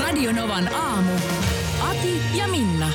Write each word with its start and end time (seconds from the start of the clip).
Radionovan 0.00 0.74
aamu. 0.74 1.12
Ati 1.90 2.20
ja 2.38 2.48
Minna. 2.48 2.86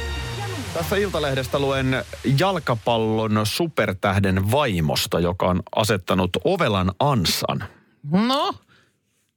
Tässä 0.74 0.96
Iltalehdestä 0.96 1.60
luen 1.60 2.04
jalkapallon 2.40 3.42
supertähden 3.44 4.52
vaimosta, 4.52 5.20
joka 5.20 5.46
on 5.46 5.64
asettanut 5.76 6.30
ovelan 6.44 6.92
ansan. 7.00 7.64
No, 8.12 8.54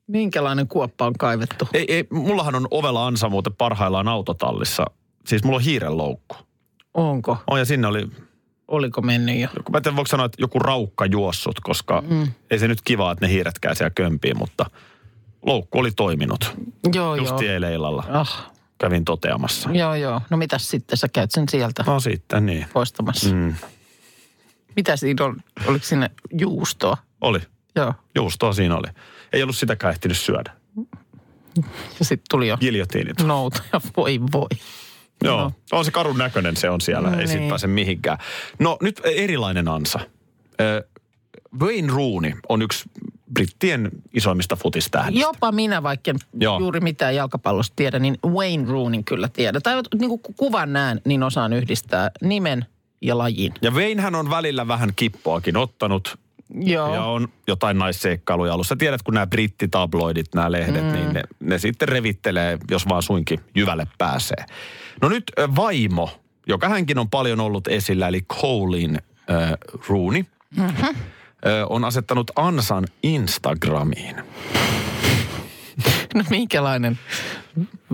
minkälainen 0.07 0.69
kuoppa 0.69 1.07
on 1.07 1.13
kaivettu? 1.19 1.69
Ei, 1.73 1.85
ei, 1.89 2.05
mullahan 2.11 2.55
on 2.55 2.69
ovela 2.71 3.07
ansa 3.07 3.29
muuten 3.29 3.55
parhaillaan 3.55 4.09
autotallissa. 4.09 4.85
Siis 5.27 5.45
mulla 5.45 5.57
on 5.57 5.63
hiirenloukku. 5.65 6.37
Onko? 6.95 7.37
On 7.51 7.59
ja 7.59 7.65
sinne 7.65 7.87
oli, 7.87 8.09
Oliko 8.69 9.03
mennyt 9.03 9.39
jo? 9.39 9.49
mä 9.71 9.77
en 9.77 9.83
tiedä, 9.83 9.97
voiko 9.97 10.07
sanoa, 10.07 10.27
että 10.27 10.43
joku 10.43 10.59
raukka 10.59 11.07
juossut, 11.07 11.61
koska 11.61 12.03
mm. 12.11 12.29
ei 12.51 12.59
se 12.59 12.69
nyt 12.69 12.83
kiva, 12.85 13.13
että 13.13 13.27
ne 13.27 13.33
hiiret 13.33 13.59
käy 13.59 13.75
siellä 13.75 13.91
kömpiin, 13.91 14.39
mutta 14.39 14.67
loukku 15.47 15.79
oli 15.79 15.91
toiminut. 15.91 16.57
Joo, 16.95 17.15
Just 17.15 17.31
joo. 17.31 17.41
eilen 17.53 17.73
illalla 17.73 18.05
Ah, 18.11 18.51
kävin 18.79 19.05
toteamassa. 19.05 19.71
joo, 19.73 19.95
joo. 19.95 20.21
No 20.31 20.37
mitäs 20.37 20.71
sitten, 20.71 20.99
sä 20.99 21.09
käyt 21.09 21.31
sen 21.31 21.49
sieltä 21.49 21.85
No 21.87 22.01
sitten 22.01 22.47
niin. 22.47 22.67
poistamassa. 22.73 23.35
Mm. 23.35 23.55
Mitä 24.77 24.97
siinä 24.97 25.25
on? 25.25 25.37
Oliko 25.67 25.85
sinne 25.85 26.11
juustoa? 26.39 26.97
Oli. 27.21 27.41
Joo. 27.77 27.95
Juustoa 28.15 28.53
siinä 28.53 28.77
oli. 28.77 28.89
Ei 29.33 29.43
ollut 29.43 29.57
sitäkään 29.57 29.93
ehtinyt 29.93 30.19
syödä. 30.19 30.53
Ja 31.99 32.05
sitten 32.05 32.25
tuli 32.31 32.49
jo 32.49 32.57
Giljotiinit. 32.57 33.23
nouta 33.23 33.63
ja 33.73 33.81
voi 33.97 34.21
voi. 34.33 34.49
Joo, 35.25 35.41
No. 35.45 35.53
on 35.73 35.85
se 35.85 35.91
karun 35.91 36.19
näköinen 36.19 36.57
se 36.57 36.71
on 36.71 36.81
siellä, 36.81 37.11
No 37.11 37.21
ei 37.21 37.27
siitä 37.27 37.41
niin. 37.41 37.49
pääse 37.49 37.67
mihinkään. 37.67 38.19
No 38.59 38.79
nyt 38.81 39.01
erilainen 39.05 39.69
ansa. 39.69 40.01
Ö, 40.61 40.89
Wayne 41.61 41.93
Rooney 41.93 42.33
on 42.49 42.63
yksi 42.63 42.91
brittien 43.35 43.91
isoimmista 44.15 44.57
futistähdistä. 44.57 45.21
Jopa 45.21 45.53
minä, 45.53 45.83
vaikka 45.83 46.11
en 46.11 46.17
Joo. 46.41 46.59
juuri 46.59 46.81
mitään 46.81 47.15
jalkapallosta 47.15 47.73
tiedä, 47.77 47.99
niin 47.99 48.19
Wayne 48.27 48.69
Roonin 48.69 49.05
kyllä 49.05 49.29
tiedä. 49.29 49.61
Tai 49.61 49.83
niin 49.99 50.09
kuin 50.09 50.21
kuvan 50.37 50.73
näen, 50.73 51.01
niin 51.05 51.23
osaan 51.23 51.53
yhdistää 51.53 52.11
nimen 52.23 52.67
ja 53.01 53.19
lajin. 53.19 53.53
Ja 53.63 53.71
Waynehän 53.71 54.15
on 54.15 54.31
välillä 54.31 54.69
vähän 54.69 54.93
kippoakin 54.97 55.57
ottanut 55.57 56.19
Joo. 56.55 56.95
ja 56.95 57.05
on 57.05 57.29
jotain 57.47 57.79
naisseikkailuja 57.79 58.53
ollut. 58.53 58.67
Sä 58.67 58.77
tiedät, 58.77 59.03
kun 59.03 59.15
nämä 59.15 59.27
brittitabloidit, 59.27 60.35
nämä 60.35 60.53
lehdet, 60.53 60.85
mm. 60.85 60.93
niin 60.93 61.13
ne, 61.13 61.23
ne 61.41 61.59
sitten 61.59 61.89
revittelee, 61.89 62.59
jos 62.71 62.89
vaan 62.89 63.03
suinkin 63.03 63.41
jyvälle 63.55 63.87
pääsee. 63.99 64.45
No 65.03 65.09
nyt 65.09 65.25
vaimo, 65.57 66.11
joka 66.47 66.69
hänkin 66.69 66.99
on 66.99 67.11
paljon 67.11 67.41
ollut 67.41 67.69
esillä, 67.69 68.09
eli 68.09 68.23
Colin 68.23 68.99
äh, 69.31 69.53
Rooney, 69.89 70.25
mm-hmm. 70.57 70.97
Ö, 71.47 71.67
on 71.67 71.85
asettanut 71.85 72.31
ansan 72.37 72.85
Instagramiin. 73.03 74.17
No 76.15 76.25
minkälainen 76.31 76.99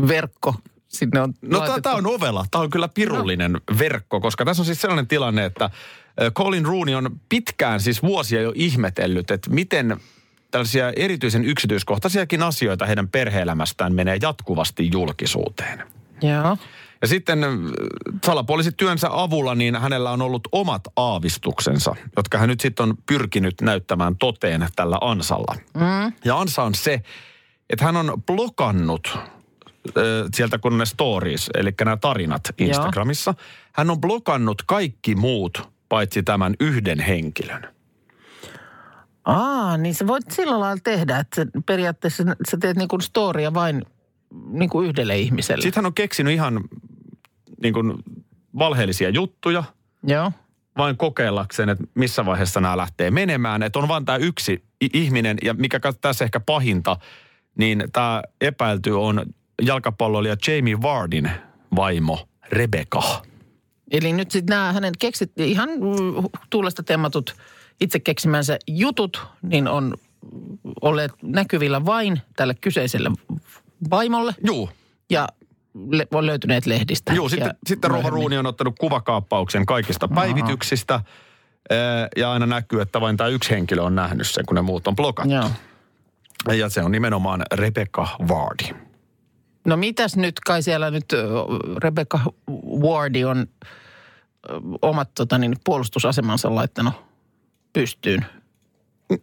verkko 0.08 0.54
sinne 0.88 1.20
on 1.20 1.34
No 1.42 1.80
tämä 1.82 1.96
on 1.96 2.06
ovela. 2.06 2.44
Tämä 2.50 2.62
on 2.62 2.70
kyllä 2.70 2.88
pirullinen 2.88 3.52
no. 3.52 3.60
verkko, 3.78 4.20
koska 4.20 4.44
tässä 4.44 4.60
on 4.60 4.66
siis 4.66 4.80
sellainen 4.80 5.06
tilanne, 5.06 5.44
että 5.44 5.70
Colin 6.34 6.66
Rooney 6.66 6.94
on 6.94 7.20
pitkään 7.28 7.80
siis 7.80 8.02
vuosia 8.02 8.42
jo 8.42 8.52
ihmetellyt, 8.54 9.30
että 9.30 9.50
miten 9.50 9.96
tällaisia 10.50 10.92
erityisen 10.96 11.44
yksityiskohtaisiakin 11.44 12.42
asioita 12.42 12.86
heidän 12.86 13.08
perheelämästään 13.08 13.94
menee 13.94 14.18
jatkuvasti 14.22 14.90
julkisuuteen. 14.92 15.82
Joo. 16.22 16.58
Ja 17.02 17.08
sitten 17.08 17.44
ö, 17.44 17.48
salapoliisit 18.24 18.76
työnsä 18.76 19.08
avulla, 19.10 19.54
niin 19.54 19.76
hänellä 19.76 20.10
on 20.10 20.22
ollut 20.22 20.48
omat 20.52 20.82
aavistuksensa, 20.96 21.96
jotka 22.16 22.38
hän 22.38 22.48
nyt 22.48 22.60
sitten 22.60 22.88
on 22.88 22.94
pyrkinyt 23.06 23.60
näyttämään 23.60 24.16
toteen 24.16 24.68
tällä 24.76 24.98
ansalla. 25.00 25.54
Mm. 25.74 26.12
Ja 26.24 26.40
ansa 26.40 26.62
on 26.62 26.74
se, 26.74 27.02
että 27.70 27.84
hän 27.84 27.96
on 27.96 28.22
blokannut 28.26 29.18
ö, 29.96 30.28
sieltä 30.34 30.58
kun 30.58 30.78
ne 30.78 30.86
stories, 30.86 31.50
eli 31.54 31.74
nämä 31.84 31.96
tarinat 31.96 32.42
Instagramissa. 32.58 33.34
Hän 33.72 33.90
on 33.90 34.00
blokannut 34.00 34.62
kaikki 34.66 35.14
muut, 35.14 35.68
paitsi 35.88 36.22
tämän 36.22 36.54
yhden 36.60 37.00
henkilön. 37.00 37.68
Aa, 39.24 39.76
niin 39.76 39.94
sä 39.94 40.06
voit 40.06 40.30
sillä 40.30 40.60
lailla 40.60 40.80
tehdä, 40.84 41.18
että 41.18 41.36
sä 41.36 41.46
periaatteessa 41.66 42.24
sä 42.50 42.56
teet 42.60 42.76
niin 42.76 42.88
kuin 42.88 43.02
storia 43.02 43.54
vain 43.54 43.82
niin 44.50 44.70
kuin 44.70 44.88
yhdelle 44.88 45.18
ihmiselle. 45.18 45.62
Sitten 45.62 45.80
hän 45.80 45.86
on 45.86 45.94
keksinyt 45.94 46.34
ihan 46.34 46.60
niin 47.62 47.74
kuin 47.74 47.94
valheellisia 48.58 49.08
juttuja, 49.08 49.64
Joo. 50.02 50.32
vain 50.76 50.96
kokeillakseen, 50.96 51.68
että 51.68 51.84
missä 51.94 52.26
vaiheessa 52.26 52.60
nämä 52.60 52.76
lähtee 52.76 53.10
menemään. 53.10 53.62
Että 53.62 53.78
on 53.78 53.88
vain 53.88 54.04
tämä 54.04 54.18
yksi 54.18 54.64
ihminen, 54.92 55.38
ja 55.42 55.54
mikä 55.54 55.80
tässä 56.00 56.24
ehkä 56.24 56.40
pahinta, 56.40 56.96
niin 57.58 57.84
tämä 57.92 58.22
epäilty 58.40 58.90
on 58.90 59.26
jalkapalloilija 59.62 60.36
Jamie 60.46 60.82
Vardin 60.82 61.30
vaimo 61.76 62.28
Rebecca. 62.52 63.22
Eli 63.90 64.12
nyt 64.12 64.30
sitten 64.30 64.54
nämä 64.54 64.72
hänen 64.72 64.92
keksit, 64.98 65.32
ihan 65.40 65.68
tuulesta 66.50 66.82
temmatut 66.82 67.36
itse 67.80 68.00
keksimänsä 68.00 68.58
jutut, 68.66 69.26
niin 69.42 69.68
on 69.68 69.94
olleet 70.80 71.12
näkyvillä 71.22 71.84
vain 71.84 72.20
tälle 72.36 72.54
kyseiselle 72.54 73.10
vaimolle 73.90 74.34
Juu, 74.46 74.70
ja 75.10 75.28
le- 75.90 76.06
on 76.14 76.26
löytyneet 76.26 76.66
lehdistä. 76.66 77.12
Juu, 77.12 77.28
sitten, 77.28 77.54
sitten 77.66 77.90
Rova. 77.90 78.10
Ruuni 78.10 78.38
on 78.38 78.46
ottanut 78.46 78.74
kuvakaappauksen 78.80 79.66
kaikista 79.66 80.08
päivityksistä. 80.08 81.00
eh, 81.70 81.76
Ja 82.16 82.32
aina 82.32 82.46
näkyy, 82.46 82.80
että 82.80 83.00
vain 83.00 83.16
tämä 83.16 83.28
yksi 83.28 83.50
henkilö 83.50 83.82
on 83.82 83.94
nähnyt 83.94 84.26
sen, 84.28 84.46
kun 84.46 84.54
ne 84.54 84.62
muut 84.62 84.86
on 84.86 84.96
blokattu. 84.96 85.34
Joo. 85.34 85.50
Ja 86.56 86.68
se 86.68 86.82
on 86.82 86.92
nimenomaan 86.92 87.42
Rebecca 87.54 88.08
Vardy. 88.28 88.88
No 89.66 89.76
mitäs 89.76 90.16
nyt, 90.16 90.40
kai 90.40 90.62
siellä 90.62 90.90
nyt 90.90 91.04
Rebecca 91.82 92.20
Wardi 92.80 93.24
on 93.24 93.46
omat 94.82 95.10
tota, 95.14 95.38
niin, 95.38 95.56
puolustusasemansa 95.64 96.54
laittanut 96.54 96.94
pystyyn. 97.72 98.26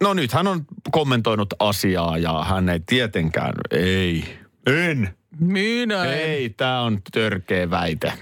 No 0.02 0.14
nyt 0.14 0.32
hän 0.32 0.48
on 0.48 0.66
kommentoinut 0.92 1.54
asiaa 1.60 2.18
ja 2.18 2.44
hän 2.44 2.70
ei 2.70 2.80
tietenkään, 2.86 3.54
ei, 3.72 4.40
en, 4.68 5.16
Minä 5.40 6.06
ei, 6.06 6.50
tämä 6.50 6.81
on 6.81 7.00
törkeä 7.12 7.69
väite. 7.69 8.13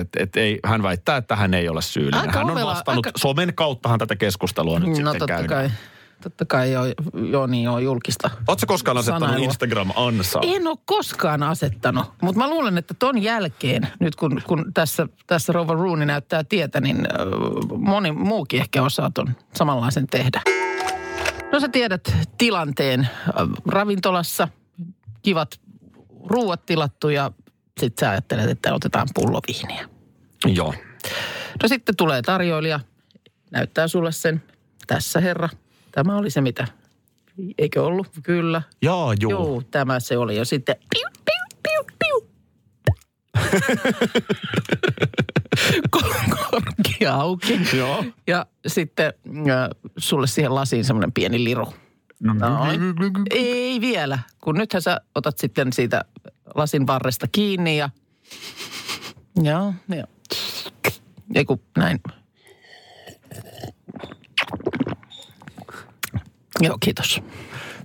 Et, 0.00 0.08
et 0.16 0.36
ei, 0.36 0.58
hän 0.64 0.82
väittää, 0.82 1.16
että 1.16 1.36
hän 1.36 1.54
ei 1.54 1.68
ole 1.68 1.82
syyllinen. 1.82 2.20
Aika 2.20 2.38
hän 2.38 2.50
on 2.50 2.66
vastannut, 2.66 3.06
aika- 3.06 3.18
somen 3.18 3.54
kauttahan 3.54 3.98
tätä 3.98 4.16
keskustelua 4.16 4.78
nyt 4.78 4.88
No 4.88 4.94
sitten 4.94 5.12
totta 5.12 5.26
käydään. 5.26 5.48
kai, 5.48 5.70
totta 6.22 6.44
kai 6.44 6.72
joo, 6.72 6.84
joo 7.30 7.46
niin 7.46 7.64
joo, 7.64 7.78
julkista. 7.78 8.30
Oletko 8.48 8.66
koskaan 8.66 8.96
asettanut 8.98 9.28
sanailua. 9.28 9.44
Instagram-ansaa? 9.44 10.42
En 10.46 10.66
ole 10.68 10.76
koskaan 10.84 11.42
asettanut, 11.42 12.06
mutta 12.22 12.38
mä 12.38 12.50
luulen, 12.50 12.78
että 12.78 12.94
ton 12.98 13.22
jälkeen, 13.22 13.88
nyt 14.00 14.16
kun, 14.16 14.42
kun 14.46 14.64
tässä, 14.74 15.06
tässä 15.26 15.52
Rova 15.52 15.74
Rooney 15.74 16.06
näyttää 16.06 16.44
tietä, 16.44 16.80
niin 16.80 17.06
moni 17.78 18.12
muukin 18.12 18.60
ehkä 18.60 18.82
osaa 18.82 19.10
ton 19.14 19.36
samanlaisen 19.54 20.06
tehdä. 20.06 20.40
No 21.52 21.60
sä 21.60 21.68
tiedät 21.68 22.14
tilanteen 22.38 23.08
ravintolassa, 23.66 24.48
kivat 25.22 25.48
ruuat 26.26 26.66
tilattu 26.66 27.08
ja 27.08 27.32
sit 27.80 27.98
sä 27.98 28.10
ajattelet, 28.10 28.50
että 28.50 28.74
otetaan 28.74 29.08
pullo 29.14 29.40
viiniä. 29.48 29.88
Joo. 30.46 30.74
No 31.62 31.68
sitten 31.68 31.96
tulee 31.96 32.22
tarjoilija, 32.22 32.80
näyttää 33.50 33.88
sulle 33.88 34.12
sen. 34.12 34.42
Tässä 34.86 35.20
herra, 35.20 35.48
tämä 35.92 36.16
oli 36.16 36.30
se 36.30 36.40
mitä. 36.40 36.66
Eikö 37.58 37.84
ollut? 37.84 38.08
Kyllä. 38.22 38.62
Jaa, 38.82 39.14
juu. 39.20 39.30
Joo, 39.30 39.62
tämä 39.70 40.00
se 40.00 40.18
oli. 40.18 40.36
Ja 40.36 40.44
sitten 40.44 40.76
piu, 40.94 41.08
piu, 41.24 41.44
piu, 41.62 41.84
piu. 41.98 42.28
Korki 45.90 47.06
auki. 47.06 47.60
Joo. 47.76 48.04
Ja 48.26 48.46
sitten 48.66 49.12
äh, 49.26 49.68
sulle 49.96 50.26
siihen 50.26 50.54
lasiin 50.54 50.84
semmoinen 50.84 51.12
pieni 51.12 51.44
liru. 51.44 51.72
Noin. 52.20 52.80
Ei 53.30 53.80
vielä, 53.80 54.18
kun 54.40 54.54
nythän 54.54 54.82
sä 54.82 55.00
otat 55.14 55.38
sitten 55.38 55.72
siitä 55.72 56.04
lasin 56.54 56.86
varresta 56.86 57.26
kiinni 57.32 57.76
ja... 57.76 57.90
Joo, 59.42 59.74
joo. 59.88 60.06
Ei 61.34 61.44
kun 61.44 61.60
näin. 61.76 62.00
Joo, 66.60 66.76
kiitos. 66.80 67.20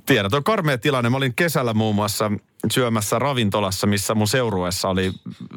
Tiedät, 0.05 0.33
on 0.33 0.43
karmea 0.43 0.77
tilanne. 0.77 1.09
Mä 1.09 1.17
olin 1.17 1.35
kesällä 1.35 1.73
muun 1.73 1.95
muassa 1.95 2.31
syömässä 2.71 3.19
ravintolassa, 3.19 3.87
missä 3.87 4.15
mun 4.15 4.27
seurueessa 4.27 4.89
oli 4.89 5.11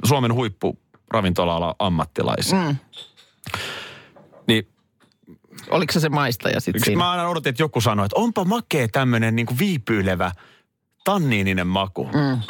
Suomen 0.04 0.34
huippu 0.34 0.78
ravintola 1.10 1.74
ammattilaisia. 1.78 2.58
Mm. 2.58 2.76
Oliko 5.70 5.92
se 5.92 6.00
se 6.00 6.08
maistaja 6.08 6.60
sitten 6.60 6.84
siinä? 6.84 6.98
mä 6.98 7.10
aina 7.10 7.28
odotin, 7.28 7.50
että 7.50 7.62
joku 7.62 7.80
sanoi, 7.80 8.06
että 8.06 8.20
onpa 8.20 8.44
makea 8.44 8.88
tämmöinen 8.88 9.36
niin 9.36 9.46
viipyilevä 9.58 10.32
tanniininen 11.04 11.66
maku. 11.66 12.04
Mm. 12.04 12.40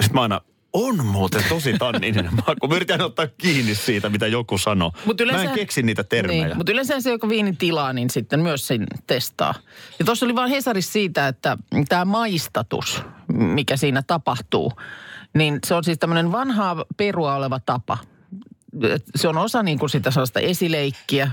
Sitten 0.00 0.14
mä 0.14 0.20
aina, 0.22 0.40
on 0.72 1.06
muuten 1.06 1.44
tosi 1.48 1.72
tanniininen 1.78 2.34
maku. 2.46 2.68
Mä 2.68 2.76
yritän 2.76 3.00
ottaa 3.00 3.26
kiinni 3.26 3.74
siitä, 3.74 4.08
mitä 4.08 4.26
joku 4.26 4.58
sanoo. 4.58 4.92
Mut 5.06 5.20
yleensä- 5.20 5.44
Mä 5.44 5.50
en 5.50 5.58
keksi 5.58 5.82
niitä 5.82 6.04
termejä. 6.04 6.46
Niin, 6.46 6.56
mutta 6.56 6.72
yleensä 6.72 7.00
se, 7.00 7.10
joka 7.10 7.28
viinin 7.28 7.56
tilaa, 7.56 7.92
niin 7.92 8.10
sitten 8.10 8.40
myös 8.40 8.66
sen 8.66 8.86
testaa. 9.06 9.54
Ja 9.98 10.04
tuossa 10.04 10.26
oli 10.26 10.34
vaan 10.34 10.48
Hesaris 10.50 10.92
siitä, 10.92 11.28
että 11.28 11.56
tämä 11.88 12.04
maistatus, 12.04 13.02
mikä 13.32 13.76
siinä 13.76 14.02
tapahtuu, 14.06 14.72
niin 15.34 15.58
se 15.66 15.74
on 15.74 15.84
siis 15.84 15.98
tämmöinen 15.98 16.32
vanhaa 16.32 16.84
perua 16.96 17.34
oleva 17.34 17.60
tapa. 17.60 17.98
Se 19.14 19.28
on 19.28 19.38
osa 19.38 19.62
niin 19.62 19.78
kuin 19.78 19.90
sitä 19.90 20.10
sellaista 20.10 20.40
esileikkiä, 20.40 21.30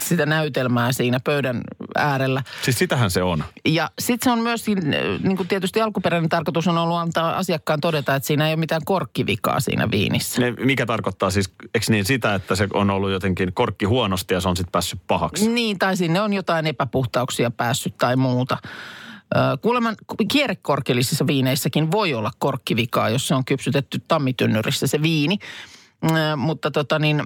sitä 0.00 0.26
näytelmää 0.26 0.92
siinä 0.92 1.20
pöydän 1.24 1.60
äärellä. 1.94 2.42
Siis 2.62 2.78
sitähän 2.78 3.10
se 3.10 3.22
on. 3.22 3.44
Ja 3.64 3.90
sitten 3.98 4.24
se 4.24 4.30
on 4.30 4.38
myöskin, 4.38 4.78
niin 5.22 5.36
kuin 5.36 5.48
tietysti 5.48 5.80
alkuperäinen 5.80 6.28
tarkoitus 6.28 6.68
on 6.68 6.78
ollut 6.78 6.96
antaa 6.96 7.36
asiakkaan 7.36 7.80
todeta, 7.80 8.14
että 8.14 8.26
siinä 8.26 8.46
ei 8.46 8.54
ole 8.54 8.60
mitään 8.60 8.82
korkkivikaa 8.84 9.60
siinä 9.60 9.90
viinissä. 9.90 10.40
Ne, 10.40 10.50
mikä 10.50 10.86
tarkoittaa 10.86 11.30
siis, 11.30 11.50
eikö 11.74 11.86
niin 11.88 12.04
sitä, 12.04 12.34
että 12.34 12.54
se 12.54 12.68
on 12.72 12.90
ollut 12.90 13.10
jotenkin 13.10 13.54
korkki 13.54 13.84
huonosti 13.84 14.34
ja 14.34 14.40
se 14.40 14.48
on 14.48 14.56
sitten 14.56 14.72
päässyt 14.72 15.00
pahaksi? 15.06 15.48
Niin, 15.48 15.78
tai 15.78 15.96
sinne 15.96 16.20
on 16.20 16.32
jotain 16.32 16.66
epäpuhtauksia 16.66 17.50
päässyt 17.50 17.96
tai 17.98 18.16
muuta. 18.16 18.58
Kuulemma 19.62 19.92
kierrekorkeellisissa 20.28 21.26
viineissäkin 21.26 21.90
voi 21.90 22.14
olla 22.14 22.30
korkkivikaa, 22.38 23.08
jos 23.08 23.28
se 23.28 23.34
on 23.34 23.44
kypsytetty 23.44 24.02
tammitynnyrissä 24.08 24.86
se 24.86 25.02
viini. 25.02 25.38
Ö, 26.10 26.36
Mutta 26.36 26.70
tota 26.70 26.98
niin, 26.98 27.22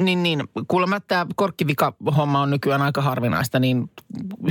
niin, 0.00 0.22
niin 0.22 0.42
kuulemma 0.68 1.00
tämä 1.00 1.26
korkkivika-homma 1.36 2.40
on 2.40 2.50
nykyään 2.50 2.82
aika 2.82 3.02
harvinaista, 3.02 3.58
niin 3.58 3.90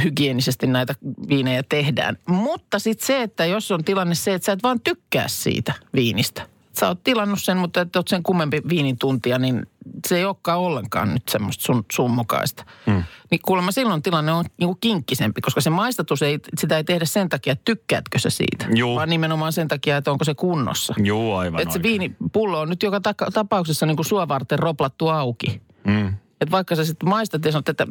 hygienisesti 0.03 0.67
näitä 0.67 0.95
viinejä 1.29 1.63
tehdään. 1.69 2.17
Mutta 2.25 2.79
sitten 2.79 3.07
se, 3.07 3.21
että 3.21 3.45
jos 3.45 3.71
on 3.71 3.83
tilanne 3.83 4.15
se, 4.15 4.33
että 4.33 4.45
sä 4.45 4.51
et 4.51 4.63
vaan 4.63 4.79
tykkää 4.79 5.27
siitä 5.27 5.73
viinistä. 5.93 6.54
Sä 6.79 6.87
oot 6.87 7.03
tilannut 7.03 7.41
sen, 7.41 7.57
mutta 7.57 7.81
et 7.81 7.95
oot 7.95 8.07
sen 8.07 8.23
kummempi 8.23 8.61
viinin 8.69 8.97
tuntija, 8.97 9.39
niin 9.39 9.65
se 10.07 10.17
ei 10.17 10.25
olekaan 10.25 10.59
ollenkaan 10.59 11.13
nyt 11.13 11.23
semmoista 11.29 11.63
sun, 11.63 11.85
sun 11.91 12.11
mukaista. 12.11 12.65
Mm. 12.85 13.03
Niin 13.31 13.39
kuulemma 13.45 13.71
silloin 13.71 14.01
tilanne 14.01 14.31
on 14.31 14.45
niinku 14.57 14.75
kinkkisempi, 14.81 15.41
koska 15.41 15.61
se 15.61 15.69
maistatus 15.69 16.21
ei, 16.21 16.39
sitä 16.57 16.77
ei 16.77 16.83
tehdä 16.83 17.05
sen 17.05 17.29
takia, 17.29 17.53
että 17.53 17.65
tykkäätkö 17.65 18.19
sä 18.19 18.29
siitä. 18.29 18.65
Juu. 18.75 18.95
Vaan 18.95 19.09
nimenomaan 19.09 19.53
sen 19.53 19.67
takia, 19.67 19.97
että 19.97 20.11
onko 20.11 20.23
se 20.25 20.33
kunnossa. 20.35 20.93
Joo, 20.97 21.37
aivan 21.37 21.61
Että 21.61 21.73
se 21.73 21.79
oikein. 21.79 21.91
viinipullo 21.91 22.59
on 22.59 22.69
nyt 22.69 22.83
joka 22.83 23.01
ta- 23.01 23.31
tapauksessa 23.33 23.85
niin 23.85 23.95
kuin 23.97 24.05
sua 24.05 24.27
varten 24.27 24.59
roplattu 24.59 25.07
auki. 25.07 25.61
Mm. 25.83 26.07
Että 26.41 26.51
vaikka 26.51 26.75
sä 26.75 26.85
sitten 26.85 27.09
maistat 27.09 27.45
ja 27.45 27.51
sanot, 27.51 27.69
että 27.69 27.87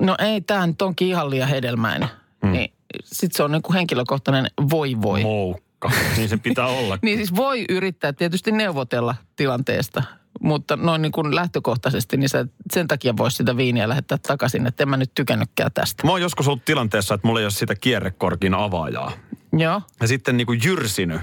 no 0.00 0.16
ei, 0.18 0.40
tämä 0.40 0.66
nyt 0.66 0.82
onkin 0.82 1.08
ihan 1.08 1.30
liian 1.30 1.48
hedelmäinen. 1.48 2.08
Mm. 2.42 2.52
Niin 2.52 2.72
sitten 3.04 3.36
se 3.36 3.42
on 3.42 3.52
niin 3.52 3.62
kuin 3.62 3.74
henkilökohtainen 3.76 4.46
voi 4.70 5.02
voi. 5.02 5.22
Moukka. 5.22 5.69
Niin 6.16 6.28
se 6.28 6.36
pitää 6.36 6.66
olla. 6.66 6.98
Niin 7.02 7.18
siis 7.18 7.36
voi 7.36 7.64
yrittää 7.68 8.12
tietysti 8.12 8.52
neuvotella 8.52 9.14
tilanteesta, 9.36 10.02
mutta 10.40 10.76
noin 10.76 11.02
niin 11.02 11.12
kuin 11.12 11.34
lähtökohtaisesti, 11.34 12.16
niin 12.16 12.28
sä 12.28 12.46
sen 12.72 12.88
takia 12.88 13.16
voisi 13.16 13.36
sitä 13.36 13.56
viiniä 13.56 13.88
lähettää 13.88 14.18
takaisin, 14.18 14.66
että 14.66 14.82
en 14.82 14.88
mä 14.88 14.96
nyt 14.96 15.14
tykännytkään 15.14 15.70
tästä. 15.74 16.06
Mä 16.06 16.10
oon 16.10 16.22
joskus 16.22 16.48
ollut 16.48 16.64
tilanteessa, 16.64 17.14
että 17.14 17.26
mulla 17.26 17.40
ei 17.40 17.44
ole 17.46 17.50
sitä 17.50 17.74
kierrekorkin 17.74 18.54
avaajaa. 18.54 19.12
Joo. 19.52 19.82
Ja 20.00 20.08
sitten 20.08 20.36
niin 20.36 20.46
kuin 20.46 20.60
jyrsinyt 20.64 21.20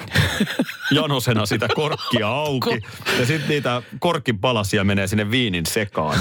janosena 0.90 1.46
sitä 1.46 1.68
korkkia 1.74 2.28
auki. 2.28 2.80
Ja 3.18 3.26
sitten 3.26 3.48
niitä 3.48 3.82
korkin 3.98 4.38
palasia 4.38 4.84
menee 4.84 5.06
sinne 5.06 5.30
viinin 5.30 5.66
sekaan. 5.66 6.20